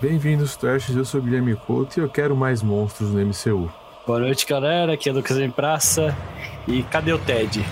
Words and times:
Bem-vindos, 0.00 0.56
Trashers. 0.56 0.96
Eu 0.96 1.04
sou 1.04 1.20
o 1.20 1.22
Guilherme 1.22 1.54
Couto 1.54 1.98
e 1.98 2.02
eu 2.02 2.08
quero 2.08 2.36
mais 2.36 2.62
monstros 2.62 3.12
no 3.12 3.20
MCU. 3.20 3.72
Boa 4.06 4.18
noite, 4.18 4.46
galera. 4.46 4.94
Aqui 4.94 5.08
é 5.08 5.12
Lucas 5.12 5.38
em 5.38 5.50
Praça. 5.50 6.14
E 6.68 6.82
cadê 6.84 7.12
o 7.12 7.18
Ted? 7.18 7.64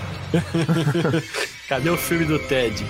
cadê 1.69 1.89
o 1.89 1.97
filme 1.97 2.25
do 2.25 2.39
Ted? 2.47 2.83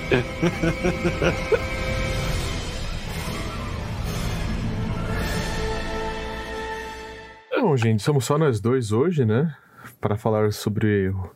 Bom, 7.60 7.76
gente, 7.78 8.04
somos 8.04 8.26
só 8.26 8.38
nós 8.38 8.60
dois 8.60 8.92
hoje, 8.92 9.26
né? 9.26 9.56
Para 10.00 10.16
falar 10.16 10.52
sobre 10.54 11.10
o 11.10 11.32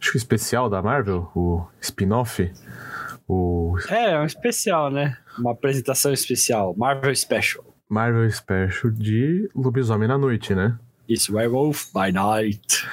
acho 0.00 0.12
que 0.12 0.16
o 0.16 0.18
especial 0.18 0.68
da 0.68 0.82
Marvel, 0.82 1.30
o 1.34 1.64
spin-off. 1.80 2.50
O... 3.28 3.76
É, 3.88 4.12
é 4.12 4.18
um 4.18 4.24
especial, 4.24 4.90
né? 4.90 5.16
Uma 5.38 5.52
apresentação 5.52 6.12
especial, 6.12 6.74
Marvel 6.76 7.14
Special. 7.14 7.64
Marvel 7.88 8.30
Special 8.30 8.92
de 8.92 9.50
Lobisomem 9.54 10.08
na 10.08 10.18
Noite, 10.18 10.54
né? 10.54 10.78
Isso, 11.08 11.34
Werewolf 11.34 11.86
by 11.92 12.12
Night. 12.12 12.86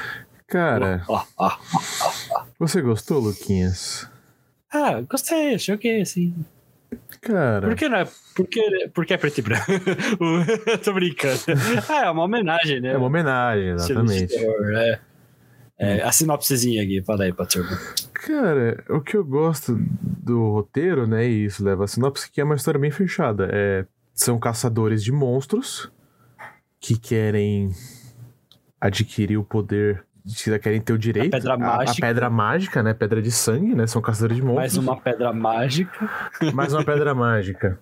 Cara, 0.47 1.03
ah, 1.09 1.25
ah, 1.39 1.59
ah, 2.35 2.45
você 2.57 2.81
gostou, 2.81 3.19
Luquinhas? 3.19 4.09
Ah, 4.73 5.01
gostei, 5.01 5.55
achei 5.55 5.75
ok, 5.75 6.01
assim. 6.01 6.33
Cara. 7.21 7.67
Por 7.67 7.75
que 7.75 7.89
não 7.89 7.97
é? 7.97 8.07
Porque, 8.35 8.89
porque 8.93 9.13
é 9.13 9.17
preto 9.17 9.39
e 9.39 9.41
branco. 9.41 9.65
Tô 10.83 10.93
brincando. 10.93 11.41
Ah, 11.89 12.05
é 12.05 12.09
uma 12.09 12.23
homenagem, 12.23 12.79
né? 12.79 12.93
É 12.93 12.97
uma 12.97 13.07
homenagem, 13.07 13.69
exatamente. 13.69 14.27
Terror, 14.27 14.73
é. 14.73 14.99
É, 15.79 16.01
a 16.01 16.11
sinopsezinha 16.11 16.81
aqui, 16.81 17.03
fala 17.03 17.23
aí, 17.25 17.33
turma. 17.33 17.79
Cara, 18.25 18.83
o 18.89 18.99
que 18.99 19.15
eu 19.15 19.23
gosto 19.23 19.77
do 20.01 20.51
roteiro, 20.51 21.05
né, 21.05 21.27
e 21.27 21.45
isso 21.45 21.63
leva 21.63 21.83
a 21.83 21.87
sinopse, 21.87 22.31
que 22.31 22.41
é 22.41 22.43
uma 22.43 22.55
história 22.55 22.79
bem 22.79 22.89
fechada. 22.89 23.47
É, 23.51 23.85
são 24.11 24.39
caçadores 24.39 25.03
de 25.03 25.11
monstros 25.11 25.91
que 26.79 26.97
querem 26.97 27.69
adquirir 28.81 29.37
o 29.37 29.43
poder 29.43 30.03
querem 30.61 30.81
ter 30.81 30.91
o 30.91 30.97
direito. 30.97 31.33
A 31.33 31.37
pedra 31.37 31.53
a, 31.53 31.57
mágica. 31.57 31.91
A 31.91 32.07
pedra 32.07 32.29
mágica, 32.29 32.83
né? 32.83 32.93
Pedra 32.93 33.21
de 33.21 33.31
sangue, 33.31 33.73
né? 33.73 33.87
São 33.87 34.01
caçadores 34.01 34.35
de 34.35 34.43
monstros. 34.43 34.75
Mais 34.75 34.77
uma 34.77 34.99
pedra 34.99 35.31
mágica. 35.31 36.09
Mais 36.53 36.73
uma 36.73 36.83
pedra 36.83 37.15
mágica. 37.15 37.79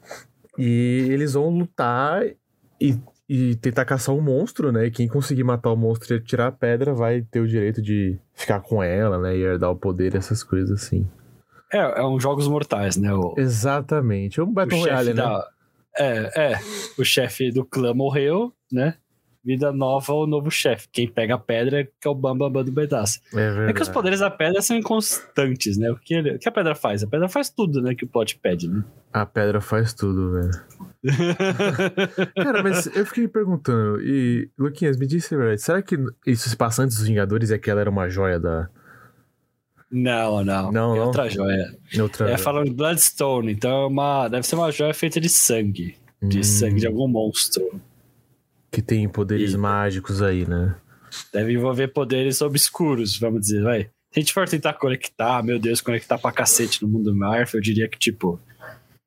E 0.57 1.07
eles 1.09 1.33
vão 1.33 1.49
lutar 1.49 2.23
e, 2.79 2.99
e 3.27 3.55
tentar 3.55 3.85
caçar 3.85 4.13
um 4.13 4.21
monstro, 4.21 4.71
né? 4.71 4.85
E 4.85 4.91
quem 4.91 5.07
conseguir 5.07 5.43
matar 5.43 5.71
o 5.71 5.75
monstro 5.75 6.15
e 6.15 6.21
tirar 6.21 6.47
a 6.47 6.51
pedra 6.51 6.93
vai 6.93 7.21
ter 7.21 7.39
o 7.39 7.47
direito 7.47 7.81
de 7.81 8.19
ficar 8.33 8.59
com 8.59 8.83
ela, 8.83 9.19
né? 9.19 9.35
E 9.35 9.41
herdar 9.41 9.71
o 9.71 9.75
poder, 9.75 10.15
essas 10.15 10.43
coisas 10.43 10.71
assim. 10.71 11.07
É, 11.73 11.79
é 11.79 12.05
um 12.05 12.19
Jogos 12.19 12.47
Mortais, 12.47 12.97
né? 12.97 13.13
O, 13.13 13.33
Exatamente. 13.37 14.39
É 14.39 14.43
um 14.43 14.53
Battle 14.53 14.79
Royale, 14.79 15.13
né? 15.13 15.23
Da... 15.23 15.49
É, 15.97 16.53
é. 16.53 16.59
O 16.97 17.03
chefe 17.03 17.51
do 17.51 17.65
clã 17.65 17.93
morreu, 17.93 18.53
né? 18.71 18.95
Vida 19.45 19.71
nova 19.71 20.11
o 20.13 20.25
novo 20.25 20.49
chefe. 20.49 20.87
Quem 20.91 21.07
pega 21.07 21.35
a 21.35 21.37
pedra 21.37 21.81
é 21.81 21.83
que 21.83 22.07
é 22.07 22.09
o 22.09 22.15
Bambam 22.15 22.51
Bam 22.51 22.63
do 22.63 22.73
pedaço. 22.73 23.19
É, 23.33 23.69
é, 23.69 23.73
que 23.73 23.81
os 23.81 23.89
poderes 23.89 24.19
da 24.19 24.31
pedra 24.31 24.61
são 24.61 24.75
inconstantes, 24.75 25.77
né? 25.77 25.91
O 25.91 25.95
que, 25.95 26.15
ele, 26.15 26.35
o 26.35 26.39
que 26.39 26.49
a 26.49 26.51
pedra 26.51 26.73
faz? 26.73 27.03
A 27.03 27.07
pedra 27.07 27.29
faz 27.29 27.49
tudo, 27.49 27.81
né? 27.81 27.93
Que 27.93 28.05
o 28.05 28.07
plot 28.07 28.39
pede, 28.39 28.67
né? 28.67 28.83
A 29.13 29.25
pedra 29.25 29.61
faz 29.61 29.93
tudo, 29.93 30.31
velho. 30.31 30.51
Cara, 32.35 32.63
mas 32.63 32.87
eu 32.87 33.05
fiquei 33.05 33.23
me 33.23 33.29
perguntando, 33.29 34.01
e 34.01 34.49
Luquinhas, 34.57 34.97
me 34.97 35.05
disse, 35.05 35.37
velho, 35.37 35.57
será 35.59 35.81
que 35.81 35.95
isso 36.25 36.49
se 36.49 36.57
passa 36.57 36.81
antes 36.81 36.97
dos 36.97 37.07
Vingadores 37.07 37.51
e 37.51 37.53
aquela 37.53 37.81
era 37.81 37.89
uma 37.89 38.09
joia 38.09 38.39
da. 38.39 38.67
Não, 39.91 40.43
não. 40.43 40.71
Não, 40.71 40.95
é 40.95 40.97
não. 40.97 41.05
outra 41.05 41.29
joia. 41.29 41.77
Outra... 41.99 42.31
É 42.31 42.37
falando 42.37 42.73
Bloodstone, 42.73 43.51
então 43.51 43.83
é 43.83 43.87
uma, 43.87 44.27
deve 44.27 44.47
ser 44.47 44.55
uma 44.55 44.71
joia 44.71 44.93
feita 44.93 45.21
de 45.21 45.29
sangue. 45.29 45.95
De 46.21 46.39
hum. 46.39 46.43
sangue 46.43 46.79
de 46.79 46.87
algum 46.87 47.07
monstro. 47.07 47.79
Que 48.75 48.81
tem 48.81 49.07
poderes 49.07 49.53
e... 49.53 49.57
mágicos 49.57 50.21
aí, 50.21 50.45
né? 50.45 50.75
Deve 51.31 51.53
envolver 51.53 51.87
poderes 51.87 52.41
obscuros, 52.41 53.17
vamos 53.17 53.39
dizer, 53.39 53.63
vai. 53.63 53.83
Se 53.83 53.89
a 54.17 54.19
gente 54.19 54.33
for 54.33 54.49
tentar 54.49 54.73
conectar, 54.73 55.41
meu 55.41 55.57
Deus, 55.57 55.79
conectar 55.79 56.17
pra 56.17 56.29
cacete 56.29 56.83
no 56.83 56.89
mundo 56.89 57.15
Marvel, 57.15 57.47
eu 57.53 57.61
diria 57.61 57.87
que, 57.87 57.97
tipo, 57.97 58.37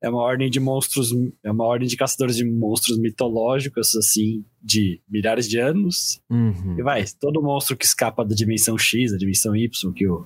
é 0.01 0.09
uma 0.09 0.23
ordem 0.23 0.49
de 0.49 0.59
monstros, 0.59 1.11
é 1.43 1.51
uma 1.51 1.65
ordem 1.65 1.87
de 1.87 1.95
caçadores 1.95 2.35
de 2.35 2.45
monstros 2.45 2.97
mitológicos, 2.97 3.95
assim, 3.95 4.43
de 4.59 4.99
milhares 5.07 5.47
de 5.47 5.59
anos. 5.59 6.19
Uhum. 6.31 6.75
E 6.79 6.81
vai, 6.81 7.05
todo 7.19 7.39
monstro 7.39 7.77
que 7.77 7.85
escapa 7.85 8.25
da 8.25 8.33
dimensão 8.33 8.75
X, 8.75 9.11
da 9.11 9.17
dimensão 9.19 9.55
Y, 9.55 9.93
que 9.93 10.07
o 10.07 10.25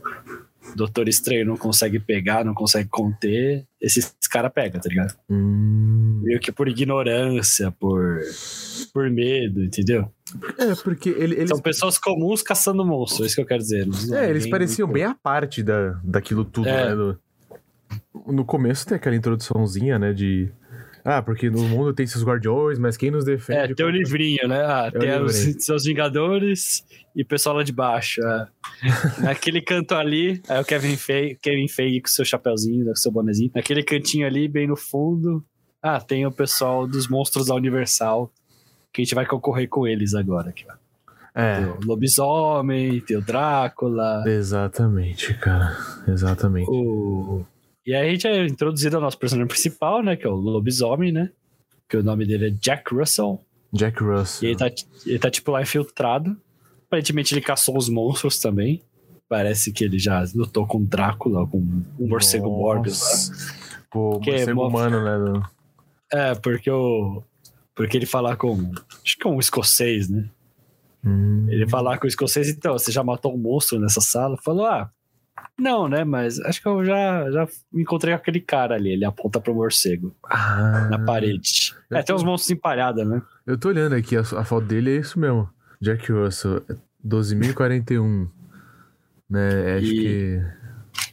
Doutor 0.73 1.09
Estranho 1.09 1.45
não 1.45 1.57
consegue 1.57 1.99
pegar, 1.99 2.45
não 2.45 2.53
consegue 2.53 2.87
conter, 2.87 3.67
esses 3.81 4.15
caras 4.31 4.53
pegam, 4.53 4.79
tá 4.79 4.87
ligado? 4.87 5.13
Hum. 5.29 6.21
Meio 6.23 6.39
que 6.39 6.51
por 6.51 6.69
ignorância, 6.69 7.69
por, 7.71 8.21
por 8.93 9.09
medo, 9.09 9.63
entendeu? 9.63 10.11
É, 10.57 10.75
porque 10.83 11.09
ele, 11.09 11.35
eles... 11.35 11.49
São 11.49 11.59
pessoas 11.59 11.97
comuns 11.97 12.41
caçando 12.41 12.85
monstros, 12.85 13.21
é 13.21 13.25
isso 13.25 13.35
que 13.35 13.41
eu 13.41 13.45
quero 13.45 13.61
dizer. 13.61 13.87
É, 14.13 14.29
eles 14.29 14.47
pareciam 14.47 14.87
muito... 14.87 14.95
bem 14.95 15.03
a 15.05 15.15
parte 15.15 15.63
da, 15.63 15.99
daquilo 16.03 16.45
tudo, 16.45 16.69
é. 16.69 16.89
né? 16.89 16.95
No, 16.95 17.19
no 18.33 18.45
começo 18.45 18.85
tem 18.85 18.95
aquela 18.95 19.15
introduçãozinha, 19.15 19.97
né, 19.97 20.13
de 20.13 20.51
ah, 21.05 21.21
porque 21.21 21.49
no 21.49 21.63
mundo 21.63 21.93
tem 21.93 22.07
seus 22.07 22.23
guardiões, 22.23 22.79
mas 22.79 22.95
quem 22.95 23.11
nos 23.11 23.25
defende? 23.25 23.73
É, 23.73 23.75
tem 23.75 23.85
o 23.85 23.89
livrinho, 23.89 24.47
né? 24.47 24.63
Ah, 24.63 24.89
é 24.93 24.97
tem 24.97 25.21
os 25.21 25.35
seus 25.59 25.83
Vingadores 25.83 26.85
e 27.13 27.23
o 27.23 27.25
pessoal 27.25 27.57
lá 27.57 27.63
de 27.63 27.73
baixo. 27.73 28.21
É. 28.25 28.47
Naquele 29.21 29.61
canto 29.61 29.95
ali, 29.95 30.41
é 30.47 30.61
o 30.61 30.63
Kevin 30.63 30.95
Feige, 30.95 31.37
Kevin 31.41 31.67
Feige 31.67 32.01
com 32.01 32.07
seu 32.07 32.23
chapéuzinho, 32.23 32.85
com 32.85 32.95
seu 32.95 33.11
bonezinho. 33.11 33.51
Naquele 33.53 33.83
cantinho 33.83 34.25
ali, 34.25 34.47
bem 34.47 34.65
no 34.65 34.77
fundo, 34.77 35.43
ah, 35.81 35.99
tem 35.99 36.25
o 36.25 36.31
pessoal 36.31 36.87
dos 36.87 37.09
monstros 37.09 37.47
da 37.47 37.55
Universal, 37.55 38.31
que 38.93 39.01
a 39.01 39.03
gente 39.03 39.15
vai 39.15 39.25
concorrer 39.25 39.67
com 39.67 39.87
eles 39.87 40.13
agora 40.13 40.51
aqui, 40.51 40.65
ó. 40.69 40.73
É. 41.35 41.57
Tem 41.57 41.65
o 41.65 41.79
lobisomem, 41.83 43.01
tem 43.01 43.17
o 43.17 43.21
Drácula. 43.21 44.23
Exatamente, 44.27 45.33
cara. 45.33 45.75
Exatamente. 46.07 46.69
O 46.69 47.43
e 47.85 47.93
aí 47.93 48.07
a 48.07 48.11
gente 48.11 48.27
é 48.27 48.45
introduzido 48.45 48.95
ao 48.95 49.01
nosso 49.01 49.17
personagem 49.17 49.47
principal, 49.47 50.01
né? 50.01 50.15
Que 50.15 50.25
é 50.25 50.29
o 50.29 50.35
lobisomem, 50.35 51.11
né? 51.11 51.29
Que 51.89 51.97
o 51.97 52.03
nome 52.03 52.25
dele 52.25 52.47
é 52.47 52.49
Jack 52.49 52.95
Russell. 52.95 53.41
Jack 53.73 54.01
Russell. 54.01 54.47
E 54.47 54.51
ele 54.51 54.57
tá, 54.57 54.71
ele 55.05 55.19
tá 55.19 55.29
tipo 55.29 55.51
lá 55.51 55.61
infiltrado. 55.61 56.37
Aparentemente 56.87 57.33
ele 57.33 57.41
caçou 57.41 57.77
os 57.77 57.89
monstros 57.89 58.39
também. 58.39 58.81
Parece 59.27 59.73
que 59.73 59.83
ele 59.83 59.99
já 59.99 60.23
lutou 60.33 60.65
com 60.65 60.83
Drácula, 60.83 61.45
com 61.47 61.57
um 61.57 62.07
morcego 62.07 62.49
Morbius 62.49 63.01
lá. 63.01 63.37
Pô, 63.91 64.19
que 64.19 64.31
morcego 64.31 64.61
é 64.61 64.65
humano, 64.65 65.03
né? 65.33 65.43
É, 66.11 66.35
porque 66.35 66.71
o. 66.71 67.21
Porque 67.75 67.97
ele 67.97 68.05
falar 68.05 68.35
com. 68.35 68.71
Acho 69.03 69.17
que 69.17 69.27
é 69.27 69.29
um 69.29 69.39
escocês, 69.39 70.09
né? 70.09 70.29
Hum. 71.03 71.47
Ele 71.49 71.67
falar 71.67 71.97
com 71.97 72.05
o 72.05 72.07
escocês, 72.07 72.49
então, 72.49 72.73
você 72.73 72.91
já 72.91 73.03
matou 73.03 73.33
um 73.33 73.37
monstro 73.37 73.79
nessa 73.79 73.99
sala? 73.99 74.37
Falou, 74.37 74.65
ah, 74.65 74.89
não, 75.59 75.87
né? 75.87 76.03
Mas 76.03 76.39
acho 76.39 76.61
que 76.61 76.67
eu 76.67 76.83
já, 76.85 77.29
já 77.31 77.47
encontrei 77.73 78.13
aquele 78.13 78.39
cara 78.39 78.75
ali. 78.75 78.91
Ele 78.91 79.05
aponta 79.05 79.39
pro 79.39 79.53
morcego. 79.53 80.15
Ah, 80.23 80.87
na 80.89 80.99
parede. 80.99 81.75
É, 81.91 81.99
tô... 81.99 82.05
tem 82.05 82.15
uns 82.15 82.23
monstros 82.23 82.51
empalhados, 82.51 83.05
né? 83.07 83.21
Eu 83.45 83.57
tô 83.57 83.69
olhando 83.69 83.93
aqui, 83.95 84.15
a, 84.15 84.21
a 84.21 84.43
foto 84.43 84.65
dele 84.65 84.95
é 84.95 84.99
isso 84.99 85.19
mesmo. 85.19 85.49
Jack 85.81 86.11
Russell, 86.11 86.63
12.041. 87.05 88.29
né? 89.29 89.75
Acho 89.75 89.85
e... 89.85 89.99
que. 89.99 90.62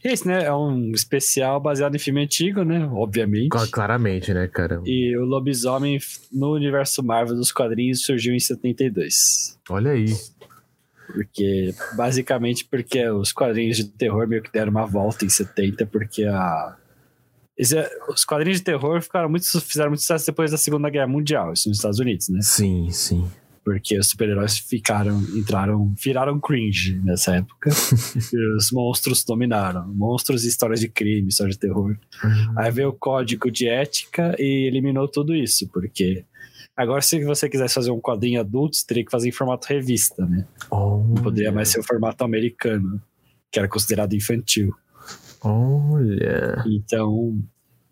Esse, 0.03 0.27
né? 0.27 0.45
É 0.45 0.53
um 0.53 0.93
especial 0.93 1.61
baseado 1.61 1.95
em 1.95 1.99
filme 1.99 2.23
antigo, 2.23 2.65
né? 2.65 2.89
Obviamente. 2.93 3.51
Claramente, 3.71 4.33
né, 4.33 4.49
cara? 4.49 4.81
E 4.85 5.17
o 5.17 5.25
lobisomem 5.25 5.99
no 6.33 6.55
universo 6.55 7.03
Marvel 7.03 7.37
dos 7.37 7.53
quadrinhos 7.53 8.05
surgiu 8.05 8.35
em 8.35 8.41
72. 8.41 9.59
Olha 9.69 9.93
aí. 9.93 10.07
Porque, 11.13 11.75
basicamente, 11.95 12.65
porque 12.65 13.09
os 13.09 13.33
quadrinhos 13.33 13.77
de 13.77 13.85
terror 13.85 14.27
meio 14.27 14.43
que 14.43 14.53
deram 14.53 14.71
uma 14.71 14.87
volta 14.87 15.25
em 15.25 15.29
70, 15.29 15.87
porque 15.87 16.25
a. 16.25 16.77
Os 18.09 18.25
quadrinhos 18.25 18.59
de 18.59 18.65
terror 18.65 19.03
ficaram 19.03 19.29
muito, 19.29 19.45
fizeram 19.61 19.91
muito 19.91 20.01
sucesso 20.01 20.25
depois 20.25 20.51
da 20.51 20.57
Segunda 20.57 20.89
Guerra 20.89 21.09
Mundial, 21.09 21.53
isso 21.53 21.69
nos 21.69 21.77
Estados 21.77 21.99
Unidos, 21.99 22.31
né? 22.31 22.41
Sim, 22.41 22.89
sim. 22.91 23.29
Porque 23.71 23.97
os 23.97 24.09
super-heróis 24.09 24.59
ficaram, 24.59 25.23
entraram, 25.33 25.95
viraram 25.97 26.41
cringe 26.41 27.01
nessa 27.05 27.37
época. 27.37 27.71
e 28.35 28.57
os 28.57 28.73
monstros 28.73 29.23
dominaram. 29.23 29.87
Monstros 29.95 30.45
e 30.45 30.49
histórias 30.49 30.81
de 30.81 30.89
crime, 30.89 31.29
histórias 31.29 31.55
de 31.55 31.61
terror. 31.61 31.97
Uhum. 32.25 32.55
Aí 32.57 32.69
veio 32.73 32.89
o 32.89 32.93
código 32.93 33.49
de 33.49 33.69
ética 33.69 34.35
e 34.41 34.67
eliminou 34.67 35.07
tudo 35.07 35.37
isso, 35.37 35.69
porque 35.69 36.25
Agora, 36.77 37.01
se 37.01 37.23
você 37.25 37.49
quisesse 37.49 37.75
fazer 37.75 37.91
um 37.91 38.01
quadrinho 38.01 38.41
adulto, 38.41 38.77
você 38.77 38.87
teria 38.87 39.05
que 39.05 39.11
fazer 39.11 39.29
em 39.29 39.33
formato 39.33 39.69
revista, 39.69 40.25
né? 40.25 40.47
Oh, 40.71 41.05
Não 41.07 41.23
poderia 41.23 41.53
mais 41.53 41.69
ser 41.69 41.79
o 41.79 41.83
formato 41.83 42.25
americano, 42.25 43.01
que 43.53 43.59
era 43.59 43.69
considerado 43.69 44.15
infantil. 44.15 44.75
Olha. 45.43 46.65
Então, 46.67 47.39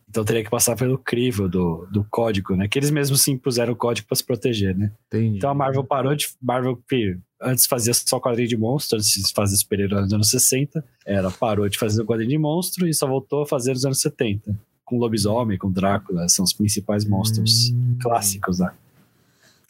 então 0.09 0.25
teria 0.25 0.43
que 0.43 0.51
passar 0.51 0.75
pelo 0.77 0.97
crivo 0.99 1.49
do, 1.49 1.87
do 1.93 2.05
código, 2.11 2.57
né? 2.57 2.67
Que 2.69 2.79
eles 2.79 2.91
mesmos 2.91 3.23
se 3.23 3.31
impuseram 3.31 3.73
o 3.73 3.77
código 3.77 4.07
para 4.09 4.17
se 4.17 4.25
proteger, 4.25 4.77
né? 4.77 4.91
Entendi. 5.09 5.37
Então 5.37 5.51
a 5.51 5.55
Marvel 5.55 5.85
parou 5.85 6.15
de. 6.15 6.29
Marvel 6.43 6.77
que 6.89 7.17
antes 7.41 7.67
fazia 7.67 7.93
só 7.95 8.19
quadrinho 8.19 8.49
de 8.49 8.57
monstro, 8.57 8.97
antes 8.99 9.11
de 9.11 9.33
fazer 9.33 9.57
super-herói 9.57 10.01
nos 10.03 10.13
anos 10.13 10.31
60, 10.31 10.85
ela 11.07 11.31
parou 11.31 11.69
de 11.69 11.79
fazer 11.79 12.03
o 12.03 12.07
quadrinho 12.07 12.31
de 12.31 12.39
monstro 12.39 12.87
e 12.89 12.95
só 12.95 13.07
voltou 13.07 13.43
a 13.43 13.47
fazer 13.47 13.73
nos 13.75 13.85
anos 13.85 14.01
70 14.01 14.59
com 14.85 14.97
lobisomem, 14.99 15.59
com 15.59 15.71
Drácula, 15.71 16.27
são 16.31 16.43
os 16.45 16.53
principais 16.55 17.05
monstros 17.05 17.71
Hum. 17.71 17.99
clássicos 18.01 18.57
da, 18.57 18.73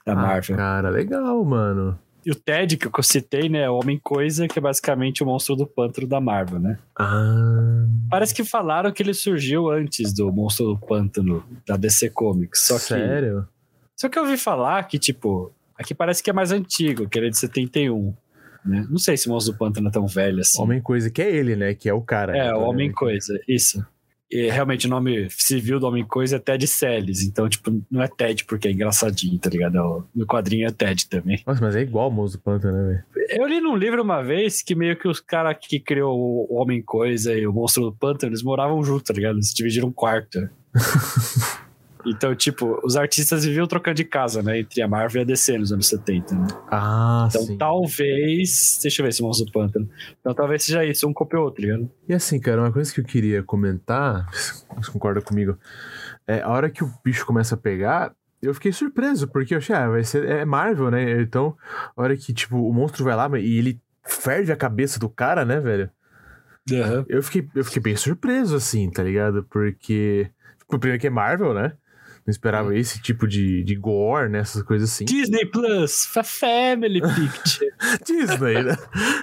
da 0.07 0.13
Ah, 0.13 0.15
Marvel. 0.15 0.57
cara, 0.57 0.89
legal, 0.91 1.45
mano. 1.45 1.99
E 2.29 2.31
o 2.31 2.35
Ted, 2.35 2.77
que 2.77 2.87
eu 2.87 3.03
citei, 3.03 3.49
né, 3.49 3.63
é 3.63 3.71
o 3.71 3.77
Homem-Coisa, 3.77 4.47
que 4.47 4.59
é 4.59 4.61
basicamente 4.61 5.23
o 5.23 5.27
monstro 5.27 5.57
do 5.57 5.67
pântano 5.67 6.07
da 6.07 6.21
Marvel, 6.21 6.61
né? 6.61 6.79
Ah. 6.95 7.87
Parece 8.11 8.35
que 8.35 8.45
falaram 8.45 8.93
que 8.93 9.03
ele 9.03 9.15
surgiu 9.15 9.71
antes 9.71 10.13
do 10.13 10.31
monstro 10.31 10.67
do 10.67 10.79
pântano 10.79 11.43
da 11.67 11.79
DC 11.79 12.11
Comics, 12.11 12.67
só 12.67 12.75
que... 12.75 12.81
Sério? 12.81 13.49
Só 13.97 14.11
que 14.11 14.19
eu 14.19 14.25
ouvi 14.25 14.37
falar 14.37 14.83
que, 14.85 14.99
tipo, 14.99 15.51
aqui 15.75 15.95
parece 15.95 16.23
que 16.23 16.29
é 16.29 16.33
mais 16.35 16.53
antigo, 16.53 17.09
que 17.09 17.19
ele 17.19 17.29
é 17.29 17.31
de 17.31 17.39
71, 17.39 18.15
né? 18.63 18.87
Não 18.91 18.99
sei 18.99 19.17
se 19.17 19.27
o 19.27 19.33
monstro 19.33 19.55
do 19.55 19.59
pântano 19.59 19.89
é 19.89 19.91
tão 19.91 20.07
velho 20.07 20.41
assim. 20.41 20.61
Homem 20.61 20.83
Coisa, 20.83 21.11
que 21.11 21.23
é 21.23 21.35
ele, 21.35 21.57
né? 21.57 21.73
Que 21.73 21.89
é 21.89 21.95
o 21.95 22.03
cara. 22.03 22.37
É, 22.37 22.49
né? 22.49 22.55
o 22.55 22.61
Homem-Coisa, 22.61 23.41
isso. 23.49 23.83
E 24.31 24.51
realmente 24.51 24.87
o 24.87 24.91
nome 24.91 25.29
civil 25.31 25.81
do 25.81 25.87
Homem-Coisa 25.87 26.37
é 26.37 26.39
Ted 26.39 26.67
Celes. 26.67 27.23
Então, 27.23 27.49
tipo, 27.49 27.71
não 27.91 28.03
é 28.03 28.09
Ted 28.09 28.45
porque 28.45 28.69
é 28.69 28.73
engraçadinho, 28.73 29.39
tá 29.39 29.49
ligado? 29.49 30.07
No 30.15 30.27
quadrinho 30.27 30.67
é 30.67 30.71
Ted 30.71 31.09
também. 31.09 31.43
Nossa, 31.47 31.61
mas 31.61 31.75
é 31.75 31.81
igual 31.81 32.09
o 32.09 32.13
Monstro 32.13 32.41
do 32.41 32.45
Pântano, 32.45 32.77
né, 32.77 33.03
velho? 33.15 33.41
Eu 33.41 33.47
li 33.47 33.61
num 33.61 33.77
livro 33.77 34.03
uma 34.03 34.23
vez 34.23 34.63
que 34.63 34.75
meio 34.75 34.97
que 34.97 35.09
os 35.09 35.21
caras 35.21 35.57
que 35.61 35.81
criou 35.81 36.47
o 36.51 36.61
Homem-Coisa 36.61 37.35
e 37.35 37.47
o 37.47 37.53
Monstro 37.53 37.85
do 37.85 37.93
Pântano, 37.93 38.31
eles 38.31 38.43
moravam 38.43 38.83
juntos, 38.83 39.05
tá 39.05 39.15
ligado? 39.15 39.37
Eles 39.37 39.53
dividiram 39.55 39.89
um 39.89 39.93
quarto. 39.93 40.49
então, 42.07 42.35
tipo, 42.35 42.81
os 42.85 42.97
artistas 42.97 43.45
viviam 43.45 43.67
trocando 43.67 43.95
de 43.97 44.05
casa, 44.05 44.43
né? 44.43 44.61
Entre 44.61 44.81
a 44.83 44.89
Marvel 44.89 45.21
e 45.21 45.25
a 45.25 45.27
DC 45.27 45.59
nos 45.59 45.73
anos 45.73 45.87
70, 45.89 46.35
né? 46.35 46.47
Ah, 46.71 47.27
Então, 47.31 47.43
sim. 47.43 47.57
talvez. 47.59 48.79
Deixa 48.83 49.01
eu 49.01 49.05
ver 49.05 49.11
esse 49.11 49.23
Monstro 49.23 49.47
do 49.47 49.53
Pântano. 49.53 49.89
Então, 50.21 50.35
talvez 50.35 50.65
seja 50.65 50.85
isso, 50.85 51.07
um 51.09 51.13
copiou 51.13 51.45
outro, 51.45 51.63
tá 51.63 51.67
ligado? 51.69 51.91
E 52.09 52.15
assim, 52.15 52.41
cara, 52.41 52.61
uma 52.61 52.73
coisa 52.73 52.93
que 52.93 53.01
eu 53.01 53.05
queria 53.05 53.43
comentar, 53.43 54.29
você 54.31 54.91
concorda 54.93 55.21
comigo? 55.21 55.59
É, 56.27 56.41
a 56.43 56.49
hora 56.49 56.71
que 56.71 56.85
o 56.85 56.93
bicho 57.05 57.25
começa 57.27 57.55
a 57.55 57.59
pegar, 57.59 58.13
eu 58.41 58.55
fiquei 58.55 58.73
surpreso, 58.73 59.27
porque 59.29 59.55
eu 59.55 59.59
achei, 59.59 59.75
ah, 59.75 59.89
vai 59.89 60.05
ser. 60.05 60.25
É 60.29 60.45
Marvel, 60.45 60.91
né? 60.91 61.21
Então, 61.21 61.57
a 61.97 62.03
hora 62.03 62.17
que, 62.17 62.33
tipo, 62.33 62.57
o 62.57 62.73
monstro 62.73 63.05
vai 63.05 63.17
lá 63.17 63.29
e 63.39 63.59
ele 63.59 63.81
ferve 64.05 64.53
a 64.53 64.57
cabeça 64.57 64.99
do 64.99 65.09
cara, 65.09 65.45
né, 65.45 65.59
velho? 65.61 65.91
Aham. 66.71 67.05
Eu 67.09 67.23
fiquei, 67.23 67.49
eu 67.55 67.65
fiquei 67.65 67.81
bem 67.83 67.97
surpreso, 67.97 68.55
assim, 68.57 68.91
tá 68.91 69.03
ligado? 69.03 69.43
Porque. 69.51 70.31
Tipo, 70.59 70.79
primeiro 70.79 71.01
que 71.01 71.07
é 71.07 71.11
Marvel, 71.11 71.55
né? 71.55 71.73
Não 72.29 72.31
esperava 72.31 72.77
esse 72.77 73.01
tipo 73.01 73.27
de, 73.27 73.65
de 73.65 73.75
gore, 73.75 74.29
né? 74.29 74.41
Essas 74.41 74.63
coisas 74.63 74.91
assim. 74.93 75.07
Disney 75.07 75.47
Plus, 75.47 76.05
fa- 76.05 76.23
Family 76.23 77.01
Picture. 77.01 77.71
Disney, 78.05 78.63
né? 78.65 78.77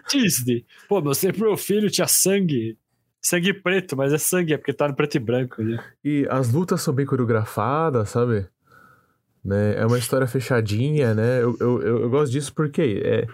Disney. 0.10 0.66
Pô, 0.90 1.00
mostrei 1.02 1.32
pro 1.32 1.50
meu 1.50 1.56
filho, 1.56 1.88
tinha 1.92 2.08
sangue. 2.08 2.80
Sangue 3.22 3.54
preto, 3.54 3.96
mas 3.96 4.12
é 4.12 4.18
sangue, 4.18 4.54
é 4.54 4.58
porque 4.58 4.74
tá 4.74 4.88
no 4.88 4.96
preto 4.96 5.18
e 5.18 5.20
branco, 5.20 5.62
né? 5.62 5.78
E 6.04 6.26
as 6.32 6.52
lutas 6.52 6.82
são 6.82 6.96
bem 6.96 7.06
coreografadas, 7.06 8.10
sabe? 8.10 8.48
Né? 9.44 9.76
É 9.78 9.86
uma 9.86 10.00
história 10.00 10.26
fechadinha, 10.26 11.14
né? 11.14 11.44
Eu, 11.44 11.56
eu, 11.60 11.82
eu, 11.84 12.02
eu 12.02 12.10
gosto 12.10 12.32
disso 12.32 12.52
porque 12.56 13.04
é, 13.06 13.28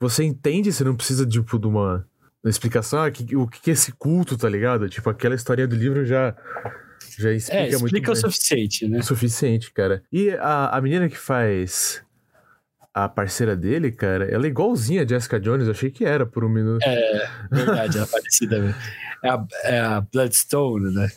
você 0.00 0.24
entende, 0.24 0.72
você 0.72 0.84
não 0.84 0.96
precisa 0.96 1.26
tipo, 1.26 1.58
de 1.58 1.66
uma, 1.66 2.08
uma 2.42 2.48
explicação. 2.48 3.02
Ah, 3.02 3.10
que, 3.10 3.36
o 3.36 3.46
que 3.46 3.68
é 3.68 3.74
esse 3.74 3.92
culto, 3.92 4.38
tá 4.38 4.48
ligado? 4.48 4.88
Tipo, 4.88 5.10
aquela 5.10 5.34
historinha 5.34 5.68
do 5.68 5.76
livro 5.76 6.06
já, 6.06 6.34
já 7.18 7.32
explica, 7.32 7.58
É, 7.62 7.70
muito 7.72 7.86
explica 7.86 8.12
o 8.12 8.16
suficiente, 8.16 8.88
né? 8.88 8.98
o 8.98 9.02
suficiente, 9.02 9.72
cara. 9.72 10.02
E 10.12 10.30
a, 10.30 10.76
a 10.76 10.80
menina 10.80 11.08
que 11.08 11.16
faz 11.18 12.02
a 12.94 13.08
parceira 13.08 13.56
dele, 13.56 13.92
cara, 13.92 14.24
ela 14.24 14.46
é 14.46 14.48
igualzinha 14.48 15.02
a 15.02 15.06
Jessica 15.06 15.38
Jones. 15.38 15.66
Eu 15.66 15.72
achei 15.72 15.90
que 15.90 16.04
era 16.04 16.24
por 16.26 16.44
um 16.44 16.48
minuto. 16.48 16.82
É, 16.84 17.28
verdade, 17.50 17.96
ela 17.98 18.06
é 18.06 18.10
parecida 18.10 18.58
mesmo. 18.60 18.80
É 19.22 19.28
a, 19.30 19.44
é 19.64 19.80
a 19.80 20.00
Bloodstone, 20.00 20.94
né? 20.94 21.08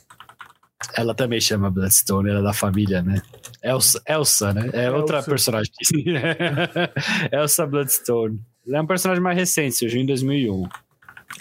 Ela 0.95 1.13
também 1.13 1.39
chama 1.39 1.69
Bloodstone, 1.69 2.29
ela 2.29 2.39
é 2.39 2.43
da 2.43 2.53
família, 2.53 3.01
né? 3.03 3.21
Elsa, 3.63 4.01
Elsa 4.07 4.51
né? 4.53 4.69
É 4.73 4.89
outra 4.91 5.17
Elsa. 5.17 5.29
personagem. 5.29 5.71
Elsa 7.31 7.65
Bloodstone. 7.67 8.39
Ela 8.67 8.77
é 8.77 8.81
um 8.81 8.87
personagem 8.87 9.23
mais 9.23 9.37
recente, 9.37 9.75
surgiu 9.75 10.01
em 10.01 10.05
2001. 10.05 10.67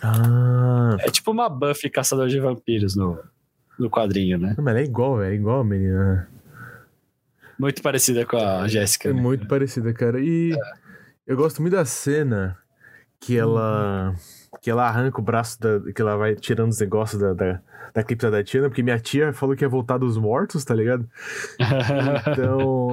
Ah, 0.02 0.96
É 1.00 1.10
tipo 1.10 1.30
uma 1.30 1.48
Buffy 1.48 1.90
caçador 1.90 2.28
de 2.28 2.38
vampiros 2.38 2.94
no, 2.96 3.18
no 3.80 3.90
quadrinho, 3.90 4.38
né? 4.38 4.54
não, 4.56 4.62
mas 4.62 4.72
ela 4.72 4.80
é 4.80 4.84
igual, 4.84 5.16
velho. 5.16 5.32
É 5.32 5.34
igual 5.34 5.60
a 5.60 5.64
menina. 5.64 6.28
Muito 7.58 7.82
parecida 7.82 8.26
com 8.26 8.36
a 8.36 8.68
Jéssica. 8.68 9.08
É 9.08 9.12
né? 9.12 9.20
muito 9.20 9.48
parecida, 9.48 9.92
cara. 9.92 10.20
E 10.20 10.56
eu 11.26 11.36
gosto 11.36 11.62
muito 11.62 11.74
da 11.74 11.84
cena 11.84 12.56
que 13.18 13.36
ela. 13.36 14.14
Que 14.60 14.70
ela 14.70 14.86
arranca 14.86 15.20
o 15.20 15.24
braço 15.24 15.58
da. 15.60 15.80
Que 15.92 16.02
ela 16.02 16.16
vai 16.16 16.34
tirando 16.34 16.70
os 16.70 16.80
negócios 16.80 17.20
da, 17.20 17.32
da, 17.32 17.60
da 17.94 18.02
cripta 18.02 18.30
da 18.30 18.44
Tina, 18.44 18.68
porque 18.68 18.82
minha 18.82 18.98
tia 18.98 19.32
falou 19.32 19.56
que 19.56 19.64
ia 19.64 19.68
voltar 19.68 19.98
dos 19.98 20.18
mortos, 20.18 20.64
tá 20.64 20.74
ligado? 20.74 21.08
Então. 22.32 22.90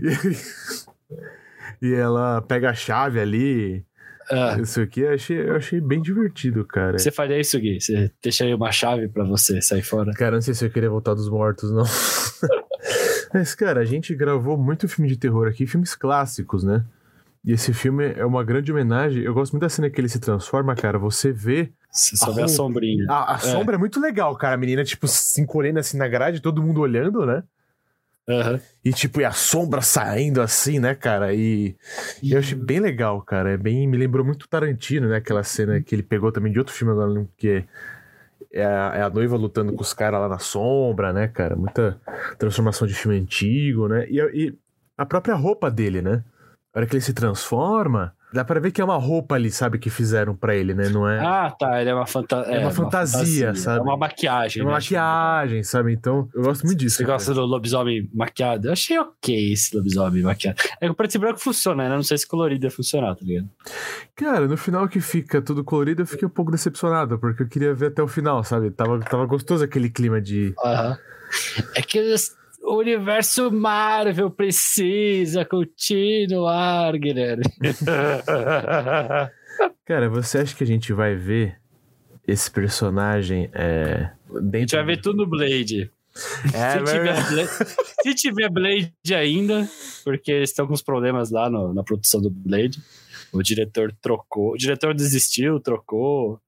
e, 1.80 1.88
e 1.88 1.94
ela 1.94 2.42
pega 2.42 2.70
a 2.70 2.74
chave 2.74 3.20
ali. 3.20 3.84
Ah, 4.30 4.56
Isso 4.60 4.80
aqui 4.80 5.00
eu 5.00 5.12
achei, 5.12 5.38
eu 5.48 5.56
achei 5.56 5.80
bem 5.80 6.00
divertido, 6.00 6.64
cara. 6.64 6.98
você 6.98 7.10
faria 7.10 7.38
isso, 7.38 7.58
Gui? 7.58 7.80
Você 7.80 8.10
deixaria 8.22 8.56
uma 8.56 8.72
chave 8.72 9.08
pra 9.08 9.24
você 9.24 9.60
sair 9.60 9.82
fora? 9.82 10.12
Cara, 10.12 10.32
não 10.36 10.40
sei 10.42 10.54
se 10.54 10.64
eu 10.64 10.70
queria 10.70 10.88
voltar 10.90 11.14
dos 11.14 11.28
mortos, 11.28 11.70
não. 11.70 11.84
Mas, 13.32 13.54
cara, 13.54 13.80
a 13.80 13.84
gente 13.84 14.14
gravou 14.14 14.56
muito 14.56 14.88
filme 14.88 15.08
de 15.08 15.16
terror 15.16 15.48
aqui, 15.48 15.66
filmes 15.66 15.94
clássicos, 15.94 16.62
né? 16.64 16.84
E 17.44 17.52
esse 17.52 17.74
filme 17.74 18.12
é 18.16 18.24
uma 18.24 18.42
grande 18.42 18.72
homenagem. 18.72 19.22
Eu 19.22 19.34
gosto 19.34 19.52
muito 19.52 19.62
da 19.62 19.68
cena 19.68 19.90
que 19.90 20.00
ele 20.00 20.08
se 20.08 20.18
transforma, 20.18 20.74
cara. 20.74 20.98
Você 20.98 21.30
vê. 21.30 21.70
Você 21.90 22.16
só 22.16 22.26
A 22.30 22.34
vê 22.34 22.40
a 22.42 22.44
roupa. 22.44 22.48
sombrinha. 22.48 23.04
A, 23.08 23.34
a 23.34 23.38
sombra 23.38 23.74
é 23.74 23.78
muito 23.78 24.00
legal, 24.00 24.34
cara. 24.36 24.54
A 24.54 24.56
menina, 24.58 24.82
tipo, 24.84 25.06
se 25.06 25.40
encolhendo 25.42 25.78
assim 25.78 25.98
na 25.98 26.08
grade, 26.08 26.40
todo 26.40 26.62
mundo 26.62 26.80
olhando, 26.80 27.26
né? 27.26 27.42
Aham. 28.28 28.58
E, 28.82 28.90
tipo, 28.92 29.20
e 29.20 29.24
a 29.24 29.32
sombra 29.32 29.82
saindo 29.82 30.40
assim, 30.40 30.78
né, 30.78 30.94
cara? 30.94 31.34
E, 31.34 31.76
e 32.22 32.32
eu 32.32 32.38
achei 32.38 32.56
bem 32.56 32.80
legal, 32.80 33.20
cara. 33.22 33.50
É 33.52 33.56
bem. 33.56 33.86
Me 33.86 33.96
lembrou 33.98 34.24
muito 34.24 34.48
Tarantino, 34.48 35.08
né? 35.08 35.16
Aquela 35.16 35.42
cena 35.42 35.80
que 35.82 35.94
ele 35.94 36.02
pegou 36.02 36.32
também 36.32 36.52
de 36.52 36.58
outro 36.58 36.72
filme 36.74 36.92
agora, 36.92 37.12
não- 37.12 37.28
que 37.36 37.64
é 38.52 38.64
a, 38.64 38.92
é 38.96 39.02
a 39.02 39.10
noiva 39.10 39.36
lutando 39.36 39.72
com 39.74 39.82
os 39.82 39.94
caras 39.94 40.20
lá 40.20 40.28
na 40.28 40.38
sombra, 40.38 41.12
né, 41.12 41.28
cara? 41.28 41.56
Muita 41.56 42.00
transformação 42.38 42.86
de 42.86 42.94
filme 42.94 43.18
antigo, 43.18 43.88
né? 43.88 44.06
E, 44.08 44.20
e 44.48 44.54
a 44.98 45.06
própria 45.06 45.34
roupa 45.34 45.70
dele, 45.70 46.02
né? 46.02 46.22
A 46.74 46.78
hora 46.80 46.86
que 46.86 46.94
ele 46.96 47.02
se 47.02 47.14
transforma, 47.14 48.14
dá 48.34 48.44
pra 48.44 48.58
ver 48.58 48.72
que 48.72 48.80
é 48.80 48.84
uma 48.84 48.96
roupa 48.96 49.36
ali, 49.36 49.50
sabe, 49.50 49.78
que 49.78 49.88
fizeram 49.88 50.34
pra 50.34 50.54
ele, 50.54 50.74
né? 50.74 50.88
Não 50.88 51.08
é. 51.08 51.20
Ah, 51.20 51.54
tá. 51.56 51.80
Ele 51.80 51.90
é 51.90 51.94
uma, 51.94 52.06
fanta 52.06 52.36
É 52.48 52.58
uma 52.58 52.70
fantasia, 52.70 53.54
sabe? 53.54 53.78
É 53.78 53.82
uma 53.82 53.96
maquiagem. 53.96 54.60
é 54.60 54.64
uma 54.64 54.72
né? 54.72 54.76
maquiagem, 54.78 55.62
sabe? 55.62 55.92
Então, 55.92 56.28
eu 56.34 56.42
gosto 56.42 56.66
muito 56.66 56.78
disso. 56.78 56.96
Você 56.96 57.04
cara. 57.04 57.14
gosta 57.14 57.32
do 57.32 57.42
lobisomem 57.42 58.10
maquiado? 58.12 58.68
Eu 58.68 58.72
achei 58.72 58.98
ok 58.98 59.52
esse 59.52 59.74
lobisomem 59.76 60.22
maquiado. 60.22 60.60
É 60.80 60.86
que 60.86 60.92
o 60.92 60.94
preto 60.94 61.14
e 61.14 61.18
branco 61.18 61.38
funciona, 61.38 61.88
né? 61.88 61.94
Não 61.94 62.02
sei 62.02 62.18
se 62.18 62.26
colorido 62.26 62.66
ia 62.66 62.70
funcionar, 62.70 63.14
tá 63.14 63.24
ligado? 63.24 63.48
Cara, 64.16 64.48
no 64.48 64.56
final 64.56 64.88
que 64.88 65.00
fica 65.00 65.40
tudo 65.40 65.62
colorido, 65.62 66.02
eu 66.02 66.06
fiquei 66.06 66.26
um 66.26 66.30
pouco 66.30 66.50
decepcionado, 66.50 67.18
porque 67.18 67.44
eu 67.44 67.48
queria 67.48 67.72
ver 67.72 67.86
até 67.86 68.02
o 68.02 68.08
final, 68.08 68.42
sabe? 68.42 68.70
Tava, 68.72 68.98
tava 69.00 69.24
gostoso 69.26 69.64
aquele 69.64 69.88
clima 69.88 70.20
de. 70.20 70.52
Aham. 70.64 70.98
É 71.74 71.82
que 71.82 71.98
o 72.64 72.76
universo 72.78 73.50
Marvel 73.50 74.30
precisa 74.30 75.44
continuar, 75.44 76.96
Guilherme. 76.98 77.44
Cara, 79.84 80.08
você 80.08 80.38
acha 80.38 80.54
que 80.56 80.64
a 80.64 80.66
gente 80.66 80.92
vai 80.92 81.14
ver 81.14 81.56
esse 82.26 82.50
personagem 82.50 83.50
é, 83.52 84.10
A 84.30 84.40
dentro 84.40 84.60
gente 84.60 84.76
vai 84.76 84.84
ver 84.84 85.00
tudo 85.00 85.18
no 85.18 85.26
Blade. 85.26 85.90
É, 86.54 86.70
se, 86.70 86.78
tiver 86.84 87.14
ver. 87.14 87.34
Blade 87.34 87.48
se 88.02 88.14
tiver 88.14 88.48
Blade 88.50 89.14
ainda, 89.14 89.68
porque 90.04 90.30
eles 90.32 90.50
estão 90.50 90.66
com 90.66 90.72
uns 90.72 90.82
problemas 90.82 91.30
lá 91.30 91.50
no- 91.50 91.74
na 91.74 91.82
produção 91.82 92.20
do 92.20 92.30
Blade. 92.30 92.78
O 93.32 93.42
diretor 93.42 93.92
trocou. 94.00 94.52
O 94.52 94.56
diretor 94.56 94.94
desistiu, 94.94 95.58
trocou. 95.60 96.40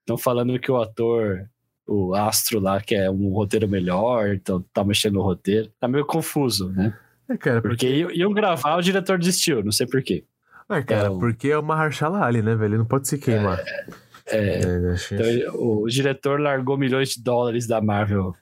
Estão 0.00 0.18
falando 0.18 0.58
que 0.58 0.70
o 0.70 0.76
ator, 0.76 1.48
o 1.86 2.14
Astro 2.14 2.58
lá, 2.60 2.80
que 2.80 2.94
é 2.94 3.10
um 3.10 3.28
roteiro 3.32 3.68
melhor, 3.68 4.34
então 4.34 4.64
tá 4.72 4.82
mexendo 4.84 5.14
no 5.14 5.22
roteiro. 5.22 5.70
Tá 5.78 5.86
meio 5.88 6.04
confuso, 6.06 6.70
né? 6.72 6.96
É, 7.28 7.36
cara, 7.36 7.60
Porque 7.62 7.86
iam 7.88 8.10
iam 8.10 8.32
gravar, 8.32 8.76
o 8.76 8.82
diretor 8.82 9.18
desistiu, 9.18 9.62
não 9.64 9.72
sei 9.72 9.86
porquê. 9.86 10.24
é, 10.70 10.82
cara, 10.82 11.06
é 11.06 11.10
o- 11.10 11.18
porque 11.18 11.48
é 11.48 11.58
uma 11.58 11.76
Mahershala 11.76 12.22
Ali, 12.24 12.42
né, 12.42 12.54
velho? 12.54 12.72
Ele 12.72 12.78
não 12.78 12.84
pode 12.86 13.08
se 13.08 13.18
queimar. 13.18 13.58
É, 13.60 13.86
É, 14.26 14.90
acho- 14.92 15.14
Então, 15.14 15.26
o, 15.54 15.82
o 15.82 15.88
diretor 15.88 16.40
largou 16.40 16.76
milhões 16.78 17.10
de 17.10 17.22
dólares 17.22 17.66
da 17.66 17.80
Marvel 17.80 18.34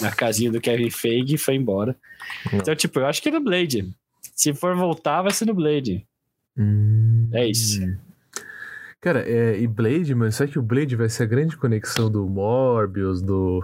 na 0.00 0.10
casinha 0.10 0.50
do 0.50 0.60
Kevin 0.62 0.88
Feige 0.90 1.34
e 1.34 1.38
foi 1.38 1.54
embora. 1.56 1.94
Não. 2.50 2.58
Então, 2.58 2.74
tipo, 2.74 2.98
eu 3.00 3.06
acho 3.06 3.20
que 3.22 3.28
é 3.28 3.32
no 3.32 3.40
Blade. 3.40 3.90
Se 4.34 4.54
for 4.54 4.74
voltar, 4.74 5.20
vai 5.20 5.30
ser 5.32 5.44
no 5.44 5.52
Blade. 5.54 6.06
Hum. 6.56 7.28
É 7.32 7.46
isso. 7.46 7.80
Cara, 9.04 9.22
é, 9.28 9.58
e 9.58 9.66
Blade, 9.66 10.14
mano, 10.14 10.32
será 10.32 10.50
que 10.50 10.58
o 10.58 10.62
Blade 10.62 10.96
vai 10.96 11.10
ser 11.10 11.24
a 11.24 11.26
grande 11.26 11.58
conexão 11.58 12.10
do 12.10 12.26
Morbius, 12.26 13.20
do. 13.20 13.62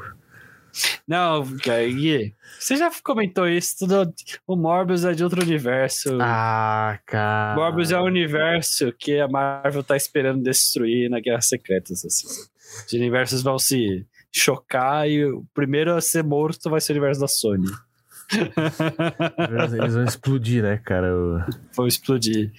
Não, 1.08 1.42
Gui, 1.42 2.34
você 2.58 2.76
já 2.76 2.90
comentou 3.02 3.48
isso, 3.48 3.78
tudo, 3.78 4.12
o 4.46 4.54
Morbius 4.54 5.02
é 5.02 5.14
de 5.14 5.24
outro 5.24 5.40
universo. 5.40 6.18
Ah, 6.20 6.98
cara. 7.06 7.54
Morbius 7.56 7.90
é 7.90 7.98
o 7.98 8.04
universo 8.04 8.92
que 8.92 9.18
a 9.18 9.26
Marvel 9.26 9.82
tá 9.82 9.96
esperando 9.96 10.42
destruir 10.42 11.08
na 11.08 11.20
Guerra 11.20 11.40
Secretas, 11.40 12.04
assim. 12.04 12.28
Os 12.86 12.92
universos 12.92 13.42
vão 13.42 13.58
se 13.58 14.06
chocar 14.30 15.08
e 15.08 15.24
o 15.24 15.42
primeiro 15.54 15.94
a 15.94 16.02
ser 16.02 16.22
morto 16.22 16.68
vai 16.68 16.82
ser 16.82 16.92
o 16.92 16.96
universo 16.96 17.18
da 17.22 17.28
Sony. 17.28 17.66
Eles 19.72 19.94
vão 19.94 20.04
explodir, 20.04 20.62
né, 20.62 20.76
cara? 20.76 21.46
Vão 21.74 21.86
explodir. 21.86 22.52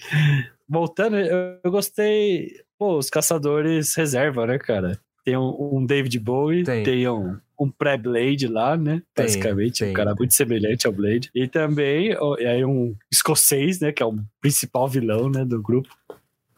Voltando, 0.68 1.18
eu, 1.18 1.60
eu 1.64 1.70
gostei. 1.70 2.50
Pô, 2.82 2.98
os 2.98 3.12
caçadores 3.12 3.94
reserva, 3.94 4.48
né, 4.48 4.58
cara? 4.58 4.98
Tem 5.24 5.38
um, 5.38 5.76
um 5.78 5.86
David 5.86 6.18
Bowie, 6.18 6.64
tem, 6.64 6.84
tem 6.84 7.08
um, 7.08 7.38
um 7.60 7.70
pré-Blade 7.70 8.48
lá, 8.48 8.76
né? 8.76 9.04
Tem, 9.14 9.24
basicamente, 9.24 9.84
tem. 9.84 9.92
um 9.92 9.94
cara 9.94 10.16
muito 10.16 10.34
semelhante 10.34 10.88
ao 10.88 10.92
Blade. 10.92 11.30
E 11.36 11.48
também 11.48 12.18
e 12.40 12.44
aí 12.48 12.66
um 12.66 12.96
escocês, 13.12 13.80
né? 13.80 13.92
Que 13.92 14.02
é 14.02 14.06
o 14.08 14.16
principal 14.42 14.88
vilão, 14.88 15.30
né, 15.30 15.46
do 15.46 15.62
grupo. 15.62 15.90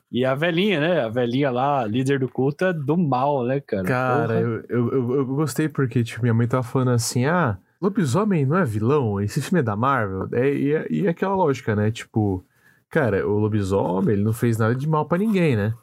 E 0.10 0.24
a 0.24 0.34
velhinha, 0.34 0.80
né? 0.80 1.02
A 1.02 1.10
velhinha 1.10 1.52
lá, 1.52 1.86
líder 1.86 2.20
do 2.20 2.30
culto, 2.30 2.64
é 2.64 2.72
do 2.72 2.96
mal, 2.96 3.44
né, 3.44 3.60
cara? 3.60 3.84
Cara, 3.84 4.40
eu, 4.40 4.64
eu, 4.70 5.16
eu, 5.16 5.26
gostei 5.26 5.68
porque, 5.68 6.06
tipo, 6.06 6.22
minha 6.22 6.34
mãe 6.34 6.48
tava 6.48 6.64
falando 6.64 6.92
assim, 6.92 7.26
ah, 7.26 7.58
lobisomem 7.82 8.46
não 8.46 8.58
é 8.58 8.64
vilão? 8.64 9.20
Esse 9.20 9.42
filme 9.42 9.60
é 9.60 9.64
da 9.64 9.76
Marvel? 9.76 10.30
É, 10.32 10.54
e, 10.54 10.72
é, 10.72 10.88
e 10.90 11.06
é 11.06 11.10
aquela 11.10 11.36
lógica, 11.36 11.76
né? 11.76 11.92
Tipo, 11.92 12.46
cara, 12.90 13.28
o 13.28 13.40
lobisomem, 13.40 14.14
ele 14.14 14.24
não 14.24 14.32
fez 14.32 14.58
nada 14.58 14.74
de 14.74 14.88
mal 14.88 15.06
para 15.06 15.18
ninguém, 15.18 15.58
né? 15.58 15.74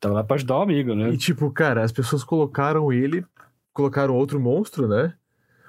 Tava 0.00 0.14
lá 0.14 0.24
pra 0.24 0.36
ajudar 0.36 0.58
o 0.58 0.62
amigo, 0.62 0.94
né? 0.94 1.10
E, 1.10 1.16
tipo, 1.16 1.50
cara, 1.50 1.82
as 1.82 1.92
pessoas 1.92 2.22
colocaram 2.22 2.92
ele, 2.92 3.24
colocaram 3.72 4.14
outro 4.14 4.38
monstro, 4.40 4.86
né? 4.86 5.14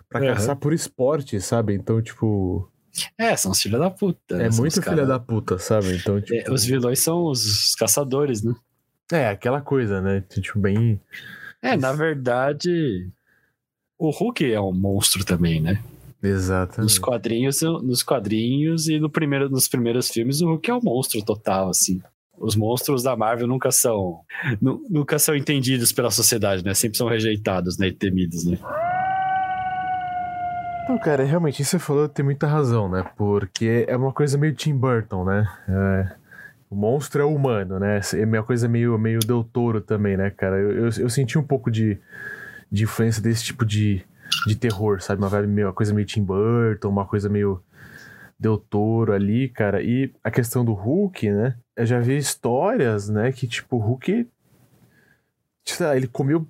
Pra 0.09 0.21
uhum. 0.21 0.27
caçar 0.27 0.55
por 0.55 0.73
esporte, 0.73 1.39
sabe? 1.41 1.73
Então, 1.73 2.01
tipo 2.01 2.71
é, 3.17 3.35
são 3.35 3.51
os 3.51 3.61
filha 3.61 3.77
da 3.77 3.89
puta. 3.89 4.37
Né? 4.37 4.45
É 4.45 4.49
muito 4.49 4.81
filha 4.81 4.95
cara... 4.95 5.05
da 5.05 5.19
puta, 5.19 5.57
sabe? 5.57 5.95
Então, 5.95 6.17
é, 6.17 6.21
tipo... 6.21 6.49
É, 6.49 6.53
os 6.53 6.63
vilões 6.63 6.99
são 6.99 7.25
os 7.25 7.75
caçadores, 7.75 8.43
né? 8.43 8.53
É, 9.11 9.29
aquela 9.29 9.61
coisa, 9.61 10.01
né? 10.01 10.21
Tipo, 10.21 10.59
bem. 10.59 10.99
É, 11.61 11.75
na 11.75 11.91
verdade, 11.91 13.09
o 13.97 14.09
Hulk 14.09 14.51
é 14.51 14.59
um 14.59 14.73
monstro 14.73 15.23
também, 15.25 15.61
né? 15.61 15.83
Exato. 16.23 16.81
Nos 16.81 16.97
quadrinhos, 16.97 17.61
nos 17.61 18.01
quadrinhos 18.01 18.87
e 18.87 18.99
no 18.99 19.09
primeiro, 19.09 19.49
nos 19.49 19.67
primeiros 19.67 20.09
filmes, 20.09 20.41
o 20.41 20.47
Hulk 20.47 20.71
é 20.71 20.73
um 20.73 20.81
monstro 20.81 21.23
total, 21.23 21.69
assim. 21.69 22.01
Os 22.37 22.55
monstros 22.55 23.03
da 23.03 23.15
Marvel 23.15 23.47
nunca 23.47 23.71
são 23.71 24.19
nunca 24.61 25.17
são 25.17 25.35
entendidos 25.35 25.91
pela 25.91 26.11
sociedade, 26.11 26.63
né? 26.63 26.73
Sempre 26.73 26.97
são 26.97 27.07
rejeitados, 27.07 27.77
né? 27.77 27.87
E 27.87 27.91
temidos, 27.91 28.45
né? 28.45 28.57
Não, 30.87 30.99
cara, 30.99 31.23
realmente, 31.23 31.61
isso 31.61 31.71
você 31.71 31.79
falou 31.79 32.07
tem 32.07 32.23
muita 32.23 32.45
razão, 32.45 32.87
né? 32.87 33.03
Porque 33.17 33.85
é 33.87 33.97
uma 33.97 34.11
coisa 34.11 34.37
meio 34.37 34.53
Tim 34.53 34.75
Burton, 34.75 35.25
né? 35.25 35.49
É, 35.67 36.15
o 36.69 36.75
monstro 36.75 37.21
é 37.21 37.25
humano, 37.25 37.79
né? 37.79 37.99
É 38.13 38.25
uma 38.25 38.43
coisa 38.43 38.67
meio, 38.67 38.97
meio 38.97 39.19
Del 39.19 39.43
Toro 39.43 39.81
também, 39.81 40.15
né, 40.15 40.29
cara? 40.29 40.57
Eu, 40.57 40.71
eu, 40.71 40.89
eu, 40.99 41.09
senti 41.09 41.39
um 41.39 41.43
pouco 41.43 41.71
de, 41.71 41.97
de 42.71 42.83
influência 42.83 43.21
desse 43.21 43.43
tipo 43.43 43.65
de, 43.65 44.05
de 44.45 44.55
terror, 44.55 45.01
sabe? 45.01 45.23
Uma, 45.23 45.41
meio, 45.41 45.67
uma 45.67 45.73
coisa 45.73 45.93
meio 45.93 46.05
Tim 46.05 46.23
Burton, 46.23 46.89
uma 46.89 47.05
coisa 47.05 47.29
meio 47.29 47.61
Del 48.37 48.57
Toro 48.57 49.13
ali, 49.13 49.49
cara. 49.49 49.81
E 49.81 50.13
a 50.23 50.29
questão 50.29 50.63
do 50.63 50.73
Hulk, 50.73 51.29
né? 51.29 51.57
Eu 51.75 51.85
já 51.85 51.99
vi 51.99 52.17
histórias, 52.17 53.09
né? 53.09 53.31
Que, 53.31 53.47
tipo, 53.47 53.77
o 53.77 53.79
Hulk 53.79 54.27
ele 55.95 56.07
comeu 56.07 56.47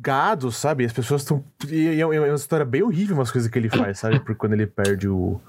gado, 0.00 0.50
sabe? 0.50 0.84
As 0.84 0.92
pessoas 0.92 1.22
estão. 1.22 1.44
E 1.68 2.00
é 2.00 2.06
uma 2.06 2.34
história 2.34 2.66
bem 2.66 2.82
horrível, 2.82 3.16
umas 3.16 3.30
coisas 3.30 3.50
que 3.50 3.58
ele 3.58 3.68
faz, 3.68 4.00
sabe? 4.00 4.18
Porque 4.18 4.34
quando 4.34 4.54
ele 4.54 4.66
perde 4.66 5.08
o, 5.08 5.40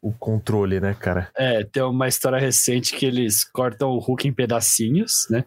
o 0.00 0.12
controle, 0.12 0.80
né, 0.80 0.94
cara? 0.94 1.30
É, 1.36 1.64
tem 1.64 1.82
uma 1.82 2.06
história 2.06 2.38
recente 2.38 2.94
que 2.94 3.04
eles 3.04 3.44
cortam 3.44 3.90
o 3.90 3.98
Hulk 3.98 4.28
em 4.28 4.32
pedacinhos, 4.32 5.26
né? 5.28 5.44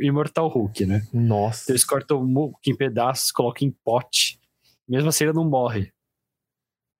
Imortal 0.00 0.48
Hulk, 0.48 0.86
né? 0.86 1.02
Nossa. 1.12 1.64
Então 1.64 1.72
eles 1.74 1.84
cortam 1.84 2.18
o 2.18 2.24
Hulk 2.24 2.70
em 2.70 2.76
pedaços, 2.76 3.32
colocam 3.32 3.66
em 3.66 3.74
pote. 3.84 4.38
Mesmo 4.88 5.08
assim, 5.08 5.24
ele 5.24 5.32
não 5.32 5.44
morre. 5.44 5.92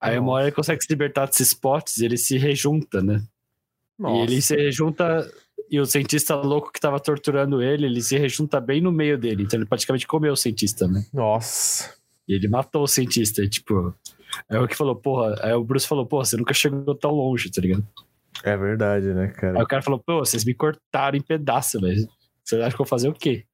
Aí 0.00 0.16
Nossa. 0.16 0.23
uma 0.23 0.33
hora 0.33 0.45
ele 0.45 0.52
consegue 0.52 0.83
se 0.83 0.90
libertar 0.90 1.26
desses 1.26 1.52
potes 1.52 1.99
ele 2.00 2.16
se 2.16 2.38
rejunta, 2.38 3.02
né? 3.02 3.23
Nossa. 3.99 4.16
E 4.16 4.23
ele 4.23 4.42
se 4.42 4.57
rejunta 4.57 5.30
e 5.71 5.78
o 5.78 5.87
cientista 5.87 6.35
louco 6.35 6.73
que 6.73 6.80
tava 6.80 6.99
torturando 6.99 7.62
ele, 7.62 7.87
ele 7.87 8.02
se 8.02 8.19
rejunta 8.19 8.61
bem 8.61 8.80
no 8.80 8.90
meio 8.90 9.16
dele. 9.16 9.45
Então 9.45 9.59
ele 9.59 9.69
praticamente 9.69 10.07
comeu 10.07 10.33
o 10.33 10.37
cientista, 10.37 10.88
né? 10.88 11.04
Nossa. 11.12 11.95
E 12.26 12.35
ele 12.35 12.49
matou 12.49 12.83
o 12.83 12.88
cientista. 12.88 13.42
E, 13.42 13.49
tipo, 13.49 13.95
é 14.49 14.59
o 14.59 14.66
que 14.66 14.76
falou, 14.76 14.97
porra. 14.97 15.37
Aí 15.42 15.52
o 15.52 15.62
Bruce 15.62 15.87
falou, 15.87 16.07
porra, 16.07 16.25
você 16.25 16.37
nunca 16.37 16.54
chegou 16.54 16.95
tão 16.95 17.12
longe, 17.12 17.50
tá 17.50 17.61
ligado? 17.61 17.87
É 18.42 18.57
verdade, 18.57 19.12
né, 19.12 19.28
cara? 19.28 19.59
Aí 19.59 19.62
o 19.62 19.66
cara 19.66 19.83
falou, 19.83 20.00
pô, 20.00 20.19
vocês 20.19 20.45
me 20.45 20.54
cortaram 20.54 21.16
em 21.16 21.23
pedaço, 21.23 21.80
velho. 21.80 22.09
Vocês 22.42 22.61
acham 22.61 22.71
que 22.71 22.83
eu 22.83 22.85
vou 22.85 22.87
fazer 22.87 23.09
o 23.09 23.12
quê? 23.12 23.45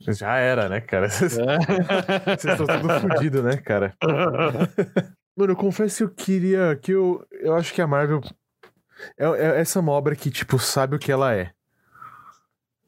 Já 0.00 0.36
era, 0.36 0.68
né, 0.68 0.80
cara? 0.80 1.08
Vocês 1.10 1.38
é. 1.38 2.52
estão 2.52 2.66
tudo 2.66 3.00
fodidos, 3.00 3.42
né, 3.42 3.56
cara? 3.56 3.94
Mano, 5.40 5.52
eu 5.52 5.56
confesso 5.56 5.96
que 5.96 6.02
eu 6.02 6.10
queria. 6.10 6.76
que 6.76 6.92
eu, 6.92 7.26
eu 7.32 7.54
acho 7.54 7.72
que 7.72 7.80
a 7.80 7.86
Marvel 7.86 8.20
é, 9.16 9.24
é, 9.24 9.60
essa 9.60 9.78
é 9.78 9.80
uma 9.80 9.92
obra 9.92 10.14
que, 10.14 10.30
tipo, 10.30 10.58
sabe 10.58 10.96
o 10.96 10.98
que 10.98 11.10
ela 11.10 11.34
é. 11.34 11.50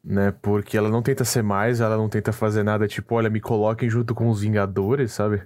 Né? 0.04 0.34
Porque 0.42 0.76
ela 0.76 0.90
não 0.90 1.00
tenta 1.00 1.24
ser 1.24 1.42
mais, 1.42 1.80
ela 1.80 1.96
não 1.96 2.10
tenta 2.10 2.30
fazer 2.30 2.62
nada, 2.62 2.86
tipo, 2.86 3.14
olha, 3.14 3.30
me 3.30 3.40
coloquem 3.40 3.88
junto 3.88 4.14
com 4.14 4.28
os 4.28 4.42
Vingadores, 4.42 5.12
sabe? 5.12 5.42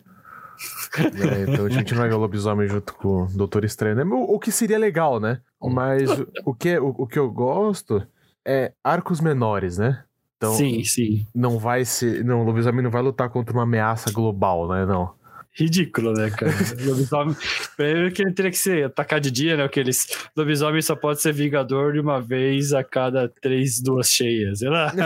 é, 0.99 1.43
então 1.49 1.67
a 1.67 1.69
gente 1.69 1.93
não 1.93 2.01
vai 2.01 2.09
ver 2.09 2.17
o 2.17 2.19
lobisomem 2.19 2.67
junto 2.67 2.93
com 2.95 3.25
o 3.25 3.27
Doutor 3.27 3.65
Estranho, 3.65 3.95
né? 3.95 4.05
O, 4.05 4.35
o 4.35 4.41
que 4.41 4.51
seria 4.51 4.79
legal, 4.79 5.21
né? 5.21 5.41
Mas 5.63 6.11
o, 6.11 6.27
o, 6.47 6.55
que, 6.55 6.77
o, 6.77 6.89
o 6.89 7.07
que 7.07 7.21
eu 7.21 7.31
gosto 7.31 8.05
é 8.45 8.73
arcos 8.83 9.21
menores, 9.21 9.79
né? 9.79 10.03
Então, 10.39 10.55
sim, 10.55 10.83
sim. 10.83 11.25
Não 11.33 11.57
vai 11.57 11.85
ser. 11.85 12.25
Não, 12.25 12.41
o 12.41 12.45
lobisomem 12.45 12.83
não 12.83 12.91
vai 12.91 13.03
lutar 13.03 13.31
contra 13.31 13.55
uma 13.55 13.63
ameaça 13.63 14.11
global, 14.11 14.69
né? 14.69 14.85
Não 14.85 15.15
ridículo, 15.57 16.13
né, 16.13 16.31
cara? 16.31 16.53
lobisomem. 16.85 17.37
Primeiro 17.77 18.13
que 18.13 18.23
ele 18.23 18.33
teria 18.33 18.51
que 18.51 18.59
ser 18.59 18.85
atacar 18.87 19.21
de 19.21 19.31
dia, 19.31 19.57
né? 19.57 19.65
Porque 19.65 19.81
eles. 19.81 20.07
Lobisomem 20.37 20.83
só 20.83 20.95
pode 20.95 21.23
ser 21.23 21.33
vingador 21.33 21.95
de 21.95 22.01
uma 22.01 22.21
vez 22.21 22.73
a 22.73 22.85
cada 22.85 23.29
três, 23.29 23.81
duas 23.81 24.09
cheias, 24.09 24.59
sei 24.59 24.69
lá. 24.69 24.93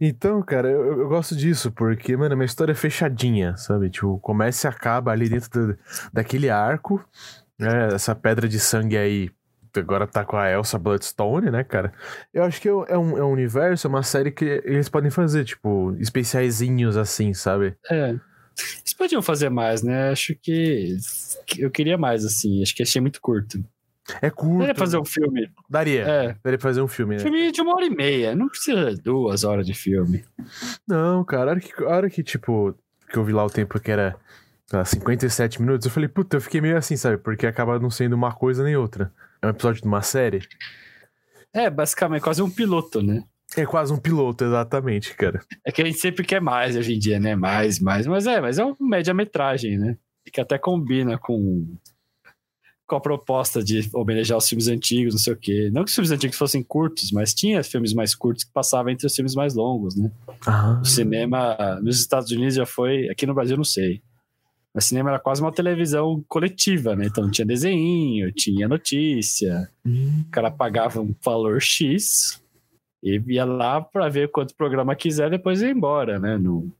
Então, 0.00 0.42
cara, 0.42 0.68
eu, 0.68 1.02
eu, 1.02 1.08
gosto 1.08 1.36
disso, 1.36 1.70
porque, 1.70 2.16
mano, 2.16 2.34
minha 2.34 2.46
história 2.46 2.72
é 2.72 2.74
fechadinha, 2.74 3.56
sabe? 3.56 3.88
Tipo, 3.88 4.18
começa 4.18 4.66
e 4.66 4.68
acaba 4.68 5.12
ali 5.12 5.28
dentro 5.28 5.68
do, 5.68 5.78
daquele 6.12 6.50
arco, 6.50 7.00
né? 7.56 7.94
Essa 7.94 8.12
pedra 8.12 8.48
de 8.48 8.58
sangue 8.58 8.98
aí 8.98 9.30
agora 9.76 10.06
tá 10.06 10.24
com 10.24 10.36
a 10.36 10.50
Elsa 10.50 10.78
Bloodstone, 10.78 11.50
né, 11.50 11.64
cara? 11.64 11.92
Eu 12.32 12.44
acho 12.44 12.60
que 12.60 12.68
é, 12.68 12.72
é 12.72 12.98
um, 12.98 13.18
é 13.18 13.24
um 13.24 13.32
universo, 13.32 13.86
é 13.86 13.90
uma 13.90 14.02
série 14.02 14.30
que 14.30 14.44
eles 14.64 14.88
podem 14.88 15.10
fazer, 15.10 15.44
tipo, 15.44 15.94
especiaizinhos 15.98 16.96
assim, 16.96 17.34
sabe? 17.34 17.76
É. 17.90 18.14
Eles 18.80 18.94
podiam 18.96 19.22
fazer 19.22 19.48
mais, 19.48 19.82
né? 19.82 20.10
Acho 20.10 20.34
que, 20.34 20.96
eu 21.58 21.70
queria 21.70 21.96
mais, 21.96 22.24
assim. 22.24 22.62
Acho 22.62 22.74
que 22.74 22.82
achei 22.82 23.00
muito 23.00 23.20
curto. 23.20 23.64
É 24.22 24.30
curto. 24.30 24.58
Daria 24.58 24.74
fazer 24.74 24.98
um 24.98 25.04
filme. 25.04 25.50
Daria. 25.68 26.02
É. 26.02 26.36
Daria 26.42 26.58
fazer 26.58 26.80
um 26.80 26.88
filme, 26.88 27.16
né? 27.16 27.22
Filme 27.22 27.52
de 27.52 27.60
uma 27.60 27.74
hora 27.74 27.84
e 27.84 27.90
meia. 27.90 28.34
Não 28.34 28.48
precisa 28.48 28.94
de 28.94 29.02
duas 29.02 29.44
horas 29.44 29.66
de 29.66 29.74
filme. 29.74 30.24
Não, 30.86 31.22
cara. 31.24 31.50
A 31.50 31.54
hora 31.54 31.60
que, 31.60 31.84
a 31.84 31.88
hora 31.88 32.10
que 32.10 32.22
tipo, 32.22 32.74
que 33.10 33.16
eu 33.16 33.24
vi 33.24 33.32
lá 33.32 33.44
o 33.44 33.50
tempo 33.50 33.78
que 33.78 33.90
era 33.90 34.16
lá, 34.72 34.84
57 34.84 35.60
minutos, 35.60 35.86
eu 35.86 35.92
falei, 35.92 36.08
puta, 36.08 36.36
eu 36.36 36.40
fiquei 36.40 36.60
meio 36.60 36.76
assim, 36.76 36.96
sabe? 36.96 37.18
Porque 37.18 37.46
acaba 37.46 37.78
não 37.78 37.90
sendo 37.90 38.14
uma 38.14 38.32
coisa 38.32 38.64
nem 38.64 38.76
outra. 38.76 39.12
É 39.40 39.46
um 39.46 39.50
episódio 39.50 39.82
de 39.82 39.88
uma 39.88 40.02
série? 40.02 40.40
É, 41.52 41.70
basicamente, 41.70 42.22
quase 42.22 42.42
um 42.42 42.50
piloto, 42.50 43.02
né? 43.02 43.22
É 43.56 43.64
quase 43.64 43.92
um 43.92 43.98
piloto, 43.98 44.44
exatamente, 44.44 45.14
cara. 45.14 45.40
É 45.64 45.72
que 45.72 45.80
a 45.80 45.84
gente 45.84 45.98
sempre 45.98 46.24
quer 46.24 46.40
mais 46.40 46.76
hoje 46.76 46.94
em 46.94 46.98
dia, 46.98 47.18
né? 47.18 47.34
Mais, 47.34 47.80
mais. 47.80 48.06
Mas 48.06 48.26
é, 48.26 48.40
mas 48.40 48.58
é 48.58 48.64
uma 48.64 48.76
média-metragem, 48.78 49.78
né? 49.78 49.96
Que 50.30 50.40
até 50.40 50.58
combina 50.58 51.16
com, 51.16 51.66
com 52.86 52.96
a 52.96 53.00
proposta 53.00 53.64
de 53.64 53.88
homenagear 53.94 54.36
os 54.36 54.46
filmes 54.46 54.68
antigos, 54.68 55.14
não 55.14 55.18
sei 55.18 55.32
o 55.32 55.36
quê. 55.36 55.70
Não 55.72 55.82
que 55.82 55.88
os 55.88 55.94
filmes 55.94 56.10
antigos 56.10 56.36
fossem 56.36 56.62
curtos, 56.62 57.10
mas 57.10 57.32
tinha 57.32 57.62
filmes 57.62 57.94
mais 57.94 58.14
curtos 58.14 58.44
que 58.44 58.52
passavam 58.52 58.92
entre 58.92 59.06
os 59.06 59.14
filmes 59.14 59.34
mais 59.34 59.54
longos, 59.54 59.96
né? 59.96 60.10
Ah. 60.46 60.80
O 60.82 60.84
cinema 60.84 61.80
nos 61.82 61.98
Estados 61.98 62.30
Unidos 62.30 62.54
já 62.54 62.66
foi. 62.66 63.08
Aqui 63.08 63.24
no 63.26 63.34
Brasil, 63.34 63.56
não 63.56 63.64
sei. 63.64 64.02
O 64.74 64.80
cinema 64.80 65.10
era 65.10 65.18
quase 65.18 65.40
uma 65.40 65.52
televisão 65.52 66.22
coletiva, 66.28 66.94
né? 66.94 67.06
Então 67.06 67.30
tinha 67.30 67.46
desenho, 67.46 68.30
tinha 68.32 68.68
notícia. 68.68 69.68
Hum. 69.84 70.24
O 70.26 70.30
cara 70.30 70.50
pagava 70.50 71.00
um 71.00 71.14
valor 71.24 71.60
X 71.60 72.42
e 73.02 73.22
ia 73.28 73.44
lá 73.44 73.80
para 73.80 74.08
ver 74.08 74.30
quanto 74.30 74.54
programa 74.54 74.94
quiser, 74.94 75.30
depois 75.30 75.62
ia 75.62 75.70
embora, 75.70 76.18
né? 76.18 76.36
No, 76.36 76.70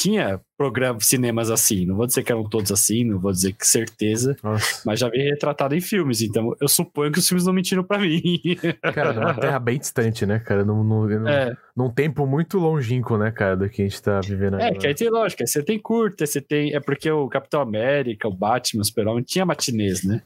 tinha 0.00 0.40
programas, 0.56 1.04
cinemas 1.04 1.50
assim. 1.50 1.84
Não 1.84 1.94
vou 1.94 2.06
dizer 2.06 2.22
que 2.22 2.32
eram 2.32 2.48
todos 2.48 2.72
assim, 2.72 3.04
não 3.04 3.18
vou 3.18 3.30
dizer 3.30 3.52
que 3.52 3.66
certeza, 3.66 4.34
Nossa. 4.42 4.82
mas 4.86 4.98
já 4.98 5.10
vi 5.10 5.18
retratado 5.18 5.74
em 5.74 5.80
filmes, 5.80 6.22
então 6.22 6.56
eu 6.58 6.68
suponho 6.68 7.12
que 7.12 7.18
os 7.18 7.28
filmes 7.28 7.44
não 7.44 7.52
mentiram 7.52 7.84
para 7.84 7.98
mim. 7.98 8.22
Cara, 8.94 9.12
numa 9.12 9.34
terra 9.34 9.58
bem 9.58 9.78
distante, 9.78 10.24
né, 10.24 10.38
cara? 10.38 10.64
Num, 10.64 10.82
num, 10.82 11.28
é. 11.28 11.54
num 11.76 11.90
tempo 11.90 12.26
muito 12.26 12.58
longínquo, 12.58 13.18
né, 13.18 13.30
cara, 13.30 13.56
do 13.56 13.68
que 13.68 13.82
a 13.82 13.84
gente 13.84 14.02
tá 14.02 14.20
vivendo 14.20 14.54
é, 14.54 14.64
agora. 14.64 14.74
É, 14.74 14.78
que 14.78 14.86
aí 14.86 14.94
tem 14.94 15.10
lógica, 15.10 15.46
você 15.46 15.62
tem 15.62 15.78
curta, 15.78 16.24
você 16.24 16.40
tem. 16.40 16.74
É 16.74 16.80
porque 16.80 17.10
o 17.10 17.28
Capitão 17.28 17.60
América, 17.60 18.26
o 18.26 18.34
Batman, 18.34 18.80
o 18.80 18.84
Super-Homem 18.84 19.22
tinha 19.22 19.44
matinês, 19.44 20.02
né? 20.02 20.22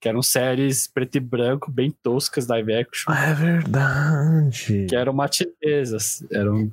Que 0.00 0.08
eram 0.08 0.22
séries 0.22 0.88
preto 0.88 1.16
e 1.16 1.20
branco, 1.20 1.70
bem 1.70 1.94
toscas, 2.02 2.48
live 2.48 2.74
action. 2.74 3.12
Ah, 3.12 3.26
é 3.26 3.34
verdade. 3.34 4.86
Que 4.88 4.96
eram 4.96 5.12
matinês, 5.12 6.24
eram 6.32 6.70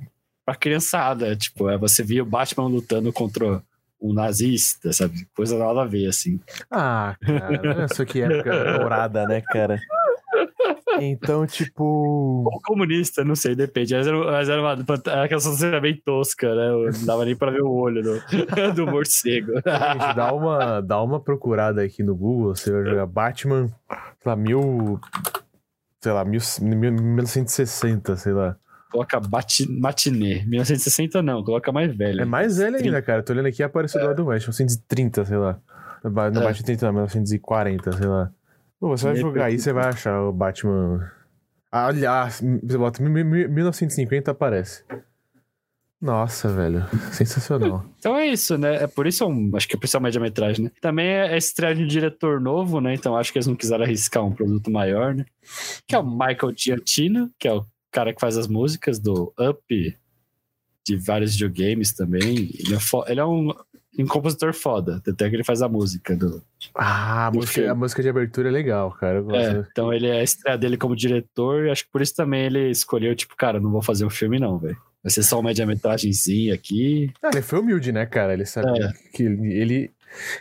pra 0.49 0.55
criançada. 0.55 1.35
Tipo, 1.35 1.69
é, 1.69 1.77
você 1.77 2.03
via 2.03 2.23
o 2.23 2.25
Batman 2.25 2.67
lutando 2.67 3.13
contra 3.13 3.61
um 4.01 4.13
nazista, 4.13 4.91
sabe? 4.91 5.27
Coisa 5.35 5.57
nada 5.57 5.81
a 5.81 5.85
ver, 5.85 6.07
assim. 6.07 6.39
Ah, 6.71 7.15
cara, 7.21 7.75
olha 7.75 7.87
só 7.89 8.03
que 8.05 8.21
época 8.21 8.49
dourada, 8.79 9.27
né, 9.27 9.41
cara? 9.41 9.79
Então, 10.99 11.45
tipo. 11.45 11.83
Ou 11.83 12.59
comunista, 12.63 13.23
não 13.23 13.35
sei, 13.35 13.55
depende. 13.55 13.95
Mas 13.95 14.07
era, 14.07 14.17
mas 14.17 14.49
era 14.49 14.61
uma. 14.61 14.73
Aquela 15.23 15.39
sociedade 15.39 15.81
bem 15.81 16.01
tosca, 16.03 16.53
né? 16.55 16.91
Não 16.97 17.05
dava 17.05 17.25
nem 17.25 17.35
pra 17.35 17.51
ver 17.51 17.61
o 17.61 17.71
olho 17.71 18.01
do, 18.01 18.21
do 18.73 18.87
morcego. 18.87 19.53
Gente, 19.53 20.15
dá 20.15 20.33
uma, 20.33 20.81
dá 20.81 21.01
uma 21.01 21.19
procurada 21.19 21.83
aqui 21.83 22.01
no 22.01 22.15
Google. 22.15 22.55
Você 22.55 22.71
vai 22.71 22.83
jogar 22.83 23.05
Batman, 23.05 23.69
sei 24.19 24.31
lá, 24.31 24.35
mil. 24.35 24.99
Sei 26.01 26.11
lá, 26.13 26.23
mil, 26.23 26.39
mil, 26.61 26.93
1960, 26.93 28.15
sei 28.15 28.31
lá. 28.31 28.55
Coloca 28.91 29.21
matinê. 29.69 30.43
1960 30.45 31.21
não, 31.21 31.43
coloca 31.43 31.71
mais 31.71 31.95
velho. 31.95 32.21
É 32.21 32.25
mais 32.25 32.57
velho 32.57 32.77
ainda, 32.77 33.01
cara. 33.01 33.21
Tô 33.21 33.33
olhando 33.33 33.47
aqui, 33.47 33.61
apareceu 33.61 34.01
é. 34.01 34.03
do 34.03 34.09
Adam 34.09 34.25
West, 34.25 34.47
1930, 34.47 35.25
sei 35.25 35.37
lá. 35.37 35.59
Não, 36.03 36.09
é. 36.09 36.13
Batman 36.13 36.53
30, 36.53 36.85
não, 36.85 36.93
1940, 36.93 37.91
sei 37.91 38.07
lá. 38.07 38.31
Pô, 38.79 38.89
você 38.89 39.05
vai 39.05 39.15
jogar 39.15 39.45
aí, 39.45 39.59
você 39.59 39.73
vai 39.73 39.89
achar 39.89 40.21
o 40.21 40.31
Batman. 40.31 41.11
Aliás, 41.71 42.41
você 42.63 42.77
bota 42.77 43.03
1950 43.03 44.31
aparece. 44.31 44.83
Nossa, 46.01 46.47
velho. 46.47 46.85
Sensacional. 47.11 47.85
Então 47.99 48.15
é 48.15 48.27
isso, 48.27 48.57
né? 48.57 48.83
É 48.83 48.87
por 48.87 49.05
isso, 49.05 49.27
um, 49.27 49.51
acho 49.53 49.67
que 49.67 49.75
é 49.75 49.77
por 49.77 49.85
isso 49.85 49.97
a 49.97 49.99
média-metragem, 49.99 50.65
né? 50.65 50.71
Também 50.79 51.05
é 51.05 51.37
estreia 51.37 51.75
de 51.75 51.83
um 51.83 51.87
diretor 51.87 52.39
novo, 52.39 52.79
né? 52.79 52.93
Então 52.93 53.17
acho 53.17 53.29
que 53.33 53.37
eles 53.37 53.47
não 53.47 53.57
quiseram 53.57 53.83
arriscar 53.83 54.25
um 54.25 54.31
produto 54.31 54.71
maior, 54.71 55.13
né? 55.13 55.25
Que 55.85 55.95
é 55.95 55.99
o 55.99 56.09
Michael 56.09 56.53
Giacchino, 56.55 57.29
que 57.37 57.45
é 57.45 57.53
o 57.53 57.65
cara 57.91 58.13
que 58.13 58.21
faz 58.21 58.37
as 58.37 58.47
músicas 58.47 58.99
do 58.99 59.33
Up, 59.39 59.97
de 60.85 60.97
vários 60.97 61.33
videogames 61.33 61.93
também. 61.93 62.49
Ele 62.53 62.75
é, 62.75 63.11
ele 63.11 63.19
é 63.19 63.25
um 63.25 63.53
um 64.03 64.07
compositor 64.07 64.53
foda. 64.53 65.01
Até 65.07 65.29
que 65.29 65.35
ele 65.35 65.43
faz 65.43 65.61
a 65.61 65.67
música 65.67 66.15
do. 66.15 66.41
Ah, 66.75 67.27
a, 67.27 67.29
do 67.29 67.37
música, 67.37 67.71
a 67.71 67.75
música 67.75 68.01
de 68.01 68.09
abertura 68.09 68.49
é 68.49 68.51
legal, 68.51 68.91
cara. 68.91 69.23
É, 69.33 69.65
então 69.71 69.93
ele 69.93 70.07
é 70.07 70.19
a 70.19 70.23
estreia 70.23 70.57
dele 70.57 70.77
como 70.77 70.95
diretor, 70.95 71.65
e 71.65 71.71
acho 71.71 71.85
que 71.85 71.91
por 71.91 72.01
isso 72.01 72.15
também 72.15 72.45
ele 72.45 72.69
escolheu, 72.69 73.15
tipo, 73.15 73.35
cara, 73.35 73.59
não 73.59 73.71
vou 73.71 73.81
fazer 73.81 74.05
um 74.05 74.09
filme, 74.09 74.39
não, 74.39 74.57
velho. 74.57 74.77
Vai 75.03 75.11
ser 75.11 75.23
só 75.23 75.37
uma 75.37 75.49
média-metragemzinha 75.49 76.53
aqui. 76.53 77.11
Ah, 77.23 77.29
ele 77.31 77.41
foi 77.41 77.59
humilde, 77.59 77.91
né, 77.91 78.05
cara? 78.05 78.33
Ele 78.33 78.45
sabe 78.45 78.67
é. 78.81 78.91
que 79.13 79.23
ele, 79.23 79.53
ele. 79.53 79.91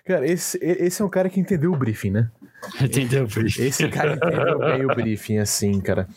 Cara, 0.04 0.26
esse, 0.26 0.58
esse 0.60 1.00
é 1.00 1.04
um 1.04 1.08
cara 1.08 1.28
que 1.28 1.38
entendeu 1.38 1.72
o 1.72 1.76
briefing, 1.76 2.10
né? 2.10 2.30
entendeu 2.82 3.24
o 3.24 3.28
briefing. 3.28 3.62
Esse 3.62 3.88
cara 3.88 4.14
entendeu 4.14 4.58
bem 4.58 4.84
o 4.84 4.94
briefing, 4.94 5.38
assim, 5.38 5.80
cara. 5.80 6.08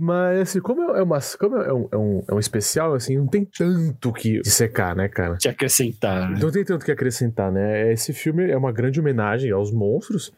Mas, 0.00 0.40
assim, 0.42 0.60
como 0.60 0.94
é, 0.94 1.02
uma, 1.02 1.18
como 1.40 1.56
é, 1.56 1.72
um, 1.72 1.88
é, 1.90 1.96
um, 1.96 2.24
é 2.28 2.34
um 2.34 2.38
especial, 2.38 2.94
assim, 2.94 3.16
não 3.16 3.26
tem 3.26 3.44
tanto 3.44 4.12
que 4.12 4.40
secar, 4.44 4.94
né, 4.94 5.08
cara? 5.08 5.36
Que 5.38 5.48
acrescentar, 5.48 6.30
né? 6.30 6.38
Não 6.40 6.52
tem 6.52 6.64
tanto 6.64 6.84
que 6.84 6.92
acrescentar, 6.92 7.50
né? 7.50 7.92
Esse 7.92 8.12
filme 8.12 8.48
é 8.48 8.56
uma 8.56 8.70
grande 8.70 9.00
homenagem 9.00 9.50
aos 9.50 9.72
monstros, 9.72 10.32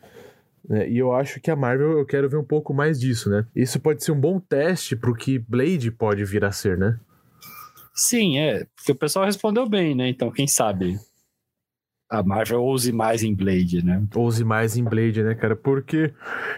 né? 0.66 0.88
E 0.88 0.96
eu 0.96 1.12
acho 1.12 1.38
que 1.40 1.50
a 1.50 1.56
Marvel, 1.56 1.98
eu 1.98 2.06
quero 2.06 2.26
ver 2.26 2.38
um 2.38 2.44
pouco 2.44 2.72
mais 2.72 2.98
disso, 2.98 3.28
né? 3.28 3.44
Isso 3.54 3.78
pode 3.78 4.02
ser 4.02 4.12
um 4.12 4.20
bom 4.20 4.40
teste 4.40 4.96
pro 4.96 5.14
que 5.14 5.38
Blade 5.38 5.90
pode 5.90 6.24
vir 6.24 6.42
a 6.42 6.52
ser, 6.52 6.78
né? 6.78 6.98
Sim, 7.94 8.38
é. 8.38 8.64
Porque 8.74 8.92
o 8.92 8.96
pessoal 8.96 9.26
respondeu 9.26 9.68
bem, 9.68 9.94
né? 9.94 10.08
Então, 10.08 10.30
quem 10.30 10.48
sabe 10.48 10.98
a 12.08 12.22
Marvel 12.22 12.62
ouse 12.62 12.90
mais 12.92 13.22
em 13.22 13.34
Blade, 13.34 13.84
né? 13.84 14.02
Ouse 14.14 14.42
mais 14.42 14.74
em 14.76 14.82
Blade, 14.82 15.22
né, 15.22 15.34
cara? 15.34 15.54
Porque 15.54 16.14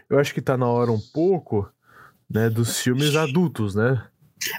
eu 0.08 0.20
acho 0.20 0.32
que 0.32 0.40
tá 0.40 0.56
na 0.56 0.66
hora 0.68 0.92
um 0.92 1.00
pouco 1.12 1.68
né, 2.32 2.48
dos 2.48 2.80
filmes 2.80 3.14
adultos, 3.14 3.74
né? 3.74 4.02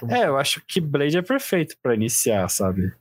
É, 0.08 0.26
eu 0.26 0.36
acho 0.36 0.62
que 0.66 0.80
Blade 0.80 1.18
é 1.18 1.22
perfeito 1.22 1.76
para 1.82 1.94
iniciar, 1.94 2.48
sabe? 2.48 2.92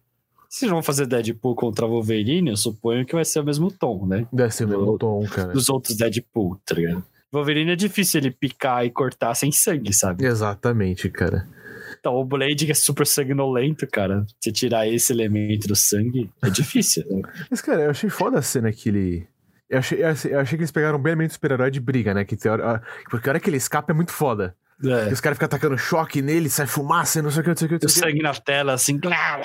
Se 0.50 0.68
vão 0.68 0.84
fazer 0.84 1.08
Deadpool 1.08 1.56
contra 1.56 1.88
Wolverine, 1.88 2.52
eu 2.52 2.58
suponho 2.58 3.06
que 3.06 3.16
vai 3.16 3.26
ser 3.26 3.40
o 3.40 3.44
mesmo 3.44 3.72
tom, 3.72 4.06
né? 4.06 4.28
Deve 4.32 4.54
ser 4.54 4.66
o 4.66 4.68
mesmo 4.68 4.98
tom, 4.98 5.26
cara. 5.28 5.54
Dos 5.54 5.70
outros 5.70 5.98
Deadpool, 5.98 6.60
tá 6.66 6.76
ligado? 6.76 7.04
Wolverine 7.32 7.72
é 7.72 7.76
difícil 7.76 8.20
ele 8.20 8.30
picar 8.30 8.86
e 8.86 8.92
cortar 8.92 9.34
sem 9.34 9.52
sangue, 9.52 9.94
sabe? 9.94 10.24
Exatamente, 10.26 11.10
cara. 11.10 11.48
Então, 12.00 12.16
o 12.16 12.26
Blade 12.26 12.66
que 12.66 12.72
é 12.72 12.76
super 12.76 13.08
sanguinolento, 13.08 13.88
cara. 13.88 14.26
Se 14.40 14.52
tirar 14.52 14.88
esse 14.88 15.12
elemento 15.12 15.68
do 15.68 15.76
sangue, 15.76 16.30
é 16.44 16.50
difícil. 16.50 17.04
Né? 17.10 17.22
Mas, 17.50 17.62
cara, 17.62 17.84
eu 17.84 17.90
achei 17.90 18.10
foda 18.10 18.38
a 18.38 18.42
cena 18.42 18.72
que 18.72 18.90
ele 18.90 19.28
eu 19.74 19.80
achei, 19.80 20.04
eu 20.04 20.08
achei, 20.08 20.34
eu 20.34 20.40
achei 20.40 20.56
que 20.56 20.62
eles 20.62 20.72
pegaram 20.72 21.00
bem 21.00 21.14
elemento 21.14 21.34
super-herói 21.34 21.72
de 21.72 21.80
briga, 21.80 22.14
né? 22.14 22.24
Que 22.24 22.36
tem 22.36 22.52
hora, 22.52 22.84
porque 23.10 23.28
a 23.28 23.32
hora 23.32 23.40
que 23.40 23.50
ele 23.50 23.58
escapa 23.58 23.92
é 23.92 23.96
muito 23.96 24.12
foda. 24.12 24.56
É. 24.84 25.14
os 25.14 25.22
caras 25.22 25.38
ficam 25.38 25.46
atacando 25.46 25.78
choque 25.78 26.22
nele, 26.22 26.50
sai 26.50 26.68
fumaça, 26.68 27.22
não 27.22 27.32
sei 27.32 27.40
o 27.40 27.44
que, 27.44 27.50
não 27.50 27.56
sei 27.56 27.68
o 27.68 27.80
que. 27.80 27.86
O 27.86 27.90
sangue 27.90 28.22
na 28.22 28.34
tela, 28.34 28.74
assim. 28.74 29.00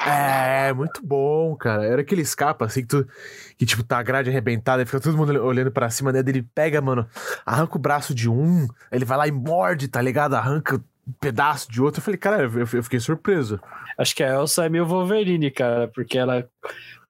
É, 0.07 0.72
muito 0.72 1.01
bom, 1.05 1.55
cara. 1.55 1.85
Era 1.85 2.03
que 2.03 2.14
ele 2.14 2.22
escapa, 2.22 2.66
assim, 2.66 2.83
que, 2.83 2.88
tu, 2.88 3.09
que 3.57 3.64
tipo, 3.64 3.85
tá 3.85 3.98
a 3.98 4.03
grade 4.03 4.31
arrebentada, 4.31 4.83
e 4.83 4.87
fica 4.87 5.01
todo 5.01 5.16
mundo 5.16 5.33
olhando 5.44 5.70
pra 5.70 5.90
cima, 5.90 6.11
né? 6.11 6.20
Ele 6.27 6.42
pega, 6.42 6.81
mano, 6.81 7.07
arranca 7.46 7.77
o 7.77 7.81
braço 7.81 8.14
de 8.14 8.29
um, 8.29 8.66
ele 8.90 9.05
vai 9.05 9.16
lá 9.16 9.29
e 9.29 9.33
morde, 9.33 9.87
tá 9.87 10.03
ligado? 10.03 10.35
Arranca 10.35 10.77
um 10.77 11.12
pedaço 11.20 11.70
de 11.70 11.81
outro. 11.81 12.01
Eu 12.01 12.05
falei, 12.05 12.18
cara, 12.18 12.42
eu, 12.42 12.59
eu 12.59 12.83
fiquei 12.83 12.98
surpreso. 12.98 13.61
Acho 13.96 14.14
que 14.14 14.24
a 14.24 14.35
Elsa 14.35 14.66
é 14.66 14.68
meio 14.68 14.87
Wolverine, 14.87 15.51
cara, 15.51 15.88
porque 15.88 16.18
ela. 16.18 16.48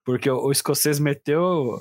Porque 0.05 0.31
o, 0.31 0.47
o 0.47 0.53
escocês 0.53 0.99
meteu 0.99 1.81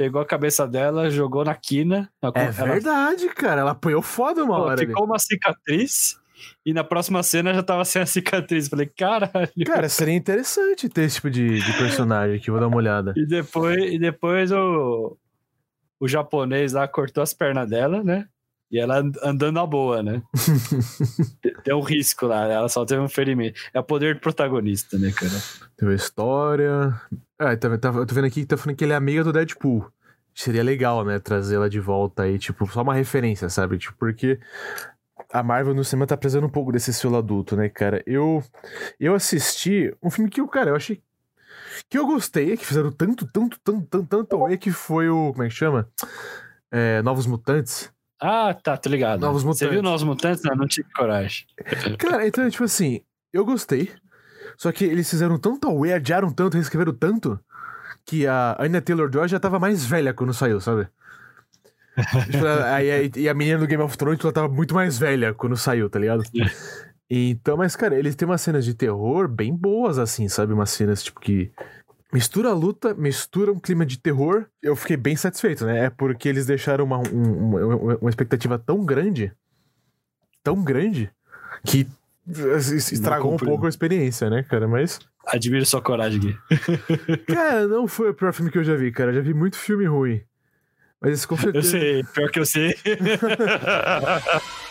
pegou 0.00 0.22
a 0.22 0.24
cabeça 0.24 0.66
dela, 0.66 1.10
jogou 1.10 1.44
na 1.44 1.54
quina. 1.54 2.10
Na, 2.22 2.32
é 2.34 2.44
ela, 2.44 2.72
verdade, 2.72 3.28
cara. 3.34 3.60
Ela 3.60 3.72
apanhou 3.72 4.00
foda 4.00 4.42
uma 4.42 4.56
pô, 4.56 4.62
hora. 4.62 4.78
Ficou 4.78 5.02
ali. 5.02 5.12
uma 5.12 5.18
cicatriz. 5.18 6.18
E 6.64 6.72
na 6.72 6.82
próxima 6.82 7.22
cena 7.22 7.52
já 7.52 7.62
tava 7.62 7.84
sem 7.84 8.00
a 8.00 8.06
cicatriz. 8.06 8.66
Falei, 8.66 8.86
caralho. 8.86 9.50
Cara, 9.66 9.90
seria 9.90 10.14
interessante 10.14 10.88
ter 10.88 11.02
esse 11.02 11.16
tipo 11.16 11.28
de, 11.28 11.60
de 11.60 11.72
personagem 11.74 12.36
aqui. 12.36 12.50
Vou 12.50 12.58
dar 12.58 12.68
uma 12.68 12.78
olhada. 12.78 13.12
E 13.14 13.26
depois, 13.26 13.92
e 13.92 13.98
depois 13.98 14.50
o, 14.50 15.18
o 16.00 16.08
japonês 16.08 16.72
lá 16.72 16.88
cortou 16.88 17.22
as 17.22 17.34
pernas 17.34 17.68
dela, 17.68 18.02
né? 18.02 18.26
E 18.70 18.78
ela 18.78 18.98
andando 19.22 19.52
na 19.52 19.66
boa, 19.66 20.02
né? 20.02 20.22
Deu 21.64 21.78
um 21.78 21.82
risco 21.82 22.26
lá, 22.26 22.46
ela 22.46 22.68
só 22.68 22.84
teve 22.84 23.00
um 23.00 23.08
ferimento. 23.08 23.60
É 23.74 23.80
o 23.80 23.84
poder 23.84 24.14
do 24.14 24.20
protagonista, 24.20 24.96
né, 24.96 25.10
cara? 25.10 25.32
Teve 25.76 25.92
a 25.92 25.96
história. 25.96 27.00
Ah, 27.38 27.56
tá, 27.56 27.76
tá, 27.78 27.88
eu 27.88 28.06
tô 28.06 28.14
vendo 28.14 28.26
aqui 28.26 28.42
que 28.42 28.46
tá 28.46 28.56
falando 28.56 28.76
que 28.76 28.84
ele 28.84 28.92
é 28.92 28.96
amiga 28.96 29.24
do 29.24 29.32
Deadpool. 29.32 29.90
Seria 30.32 30.62
legal, 30.62 31.04
né? 31.04 31.18
Trazê-la 31.18 31.68
de 31.68 31.80
volta 31.80 32.22
aí, 32.22 32.38
tipo, 32.38 32.64
só 32.66 32.82
uma 32.82 32.94
referência, 32.94 33.48
sabe? 33.48 33.76
Tipo, 33.76 33.96
porque 33.98 34.38
a 35.32 35.42
Marvel 35.42 35.74
no 35.74 35.84
cinema 35.84 36.06
tá 36.06 36.16
precisando 36.16 36.46
um 36.46 36.50
pouco 36.50 36.70
desse 36.70 36.90
estilo 36.92 37.16
adulto, 37.16 37.56
né, 37.56 37.68
cara? 37.68 38.02
Eu 38.06 38.42
eu 38.98 39.14
assisti 39.14 39.92
um 40.00 40.10
filme 40.10 40.30
que, 40.30 40.46
cara, 40.46 40.70
eu 40.70 40.76
achei 40.76 41.02
que 41.88 41.98
eu 41.98 42.06
gostei, 42.06 42.56
que 42.56 42.66
fizeram 42.66 42.92
tanto, 42.92 43.26
tanto, 43.26 43.58
tanto, 43.64 43.86
tanto, 43.86 44.06
tanto 44.06 44.48
é 44.48 44.56
que 44.56 44.70
foi 44.70 45.08
o. 45.08 45.32
Como 45.32 45.42
é 45.42 45.48
que 45.48 45.54
chama? 45.54 45.88
É, 46.70 47.02
Novos 47.02 47.26
Mutantes. 47.26 47.92
Ah, 48.20 48.52
tá, 48.54 48.76
tô 48.76 48.90
ligado. 48.90 49.20
Novos 49.20 49.42
Mutantes. 49.42 49.60
Você 49.60 49.68
viu 49.68 49.82
Novos 49.82 50.02
Mutantes? 50.02 50.42
Não, 50.44 50.54
não 50.54 50.66
tive 50.66 50.88
coragem. 50.92 51.46
Cara, 51.98 52.26
então, 52.26 52.48
tipo 52.50 52.64
assim, 52.64 53.00
eu 53.32 53.44
gostei. 53.44 53.90
Só 54.56 54.70
que 54.70 54.84
eles 54.84 55.08
fizeram 55.08 55.38
tanto 55.38 55.68
away, 55.68 55.94
adiaram 55.94 56.30
tanto, 56.30 56.54
reescreveram 56.54 56.92
tanto, 56.92 57.40
que 58.04 58.26
a 58.26 58.56
Anya 58.60 58.82
Taylor-Joy 58.82 59.28
já 59.28 59.40
tava 59.40 59.58
mais 59.58 59.86
velha 59.86 60.12
quando 60.12 60.34
saiu, 60.34 60.60
sabe? 60.60 60.86
tipo, 62.30 63.18
e 63.18 63.28
a 63.28 63.34
menina 63.34 63.58
do 63.58 63.66
Game 63.66 63.82
of 63.82 63.96
Thrones 63.96 64.22
ela 64.22 64.32
tava 64.32 64.48
muito 64.48 64.74
mais 64.74 64.98
velha 64.98 65.32
quando 65.32 65.56
saiu, 65.56 65.88
tá 65.88 65.98
ligado? 65.98 66.22
Então, 67.08 67.56
mas, 67.56 67.74
cara, 67.74 67.98
eles 67.98 68.14
têm 68.14 68.28
umas 68.28 68.40
cenas 68.40 68.64
de 68.64 68.74
terror 68.74 69.28
bem 69.28 69.54
boas, 69.54 69.98
assim, 69.98 70.28
sabe? 70.28 70.52
Umas 70.52 70.70
cenas, 70.70 71.02
tipo, 71.02 71.18
que 71.20 71.50
mistura 72.12 72.50
a 72.50 72.54
luta, 72.54 72.94
mistura 72.94 73.52
um 73.52 73.58
clima 73.58 73.86
de 73.86 73.98
terror. 73.98 74.46
Eu 74.62 74.74
fiquei 74.76 74.96
bem 74.96 75.16
satisfeito, 75.16 75.64
né? 75.64 75.86
É 75.86 75.90
porque 75.90 76.28
eles 76.28 76.46
deixaram 76.46 76.84
uma, 76.84 76.98
um, 76.98 77.56
uma, 77.56 77.96
uma 77.96 78.10
expectativa 78.10 78.58
tão 78.58 78.84
grande, 78.84 79.32
tão 80.42 80.62
grande, 80.62 81.10
que 81.64 81.86
estragou 82.26 83.34
um 83.34 83.36
pouco 83.36 83.66
a 83.66 83.68
experiência, 83.68 84.30
né, 84.30 84.42
cara? 84.42 84.66
Mas. 84.68 84.98
Admiro 85.26 85.66
sua 85.66 85.82
coragem, 85.82 86.20
Gui. 86.20 86.38
cara, 87.28 87.66
não 87.68 87.86
foi 87.86 88.10
o 88.10 88.14
pior 88.14 88.32
filme 88.32 88.50
que 88.50 88.58
eu 88.58 88.64
já 88.64 88.74
vi, 88.74 88.90
cara. 88.90 89.10
Eu 89.10 89.16
já 89.16 89.20
vi 89.20 89.34
muito 89.34 89.56
filme 89.56 89.84
ruim. 89.86 90.22
Mas 91.00 91.24
com 91.24 91.36
certeza. 91.36 91.76
Eu 91.76 91.80
sei, 91.80 92.04
pior 92.04 92.30
que 92.30 92.38
eu 92.38 92.46
sei. 92.46 92.74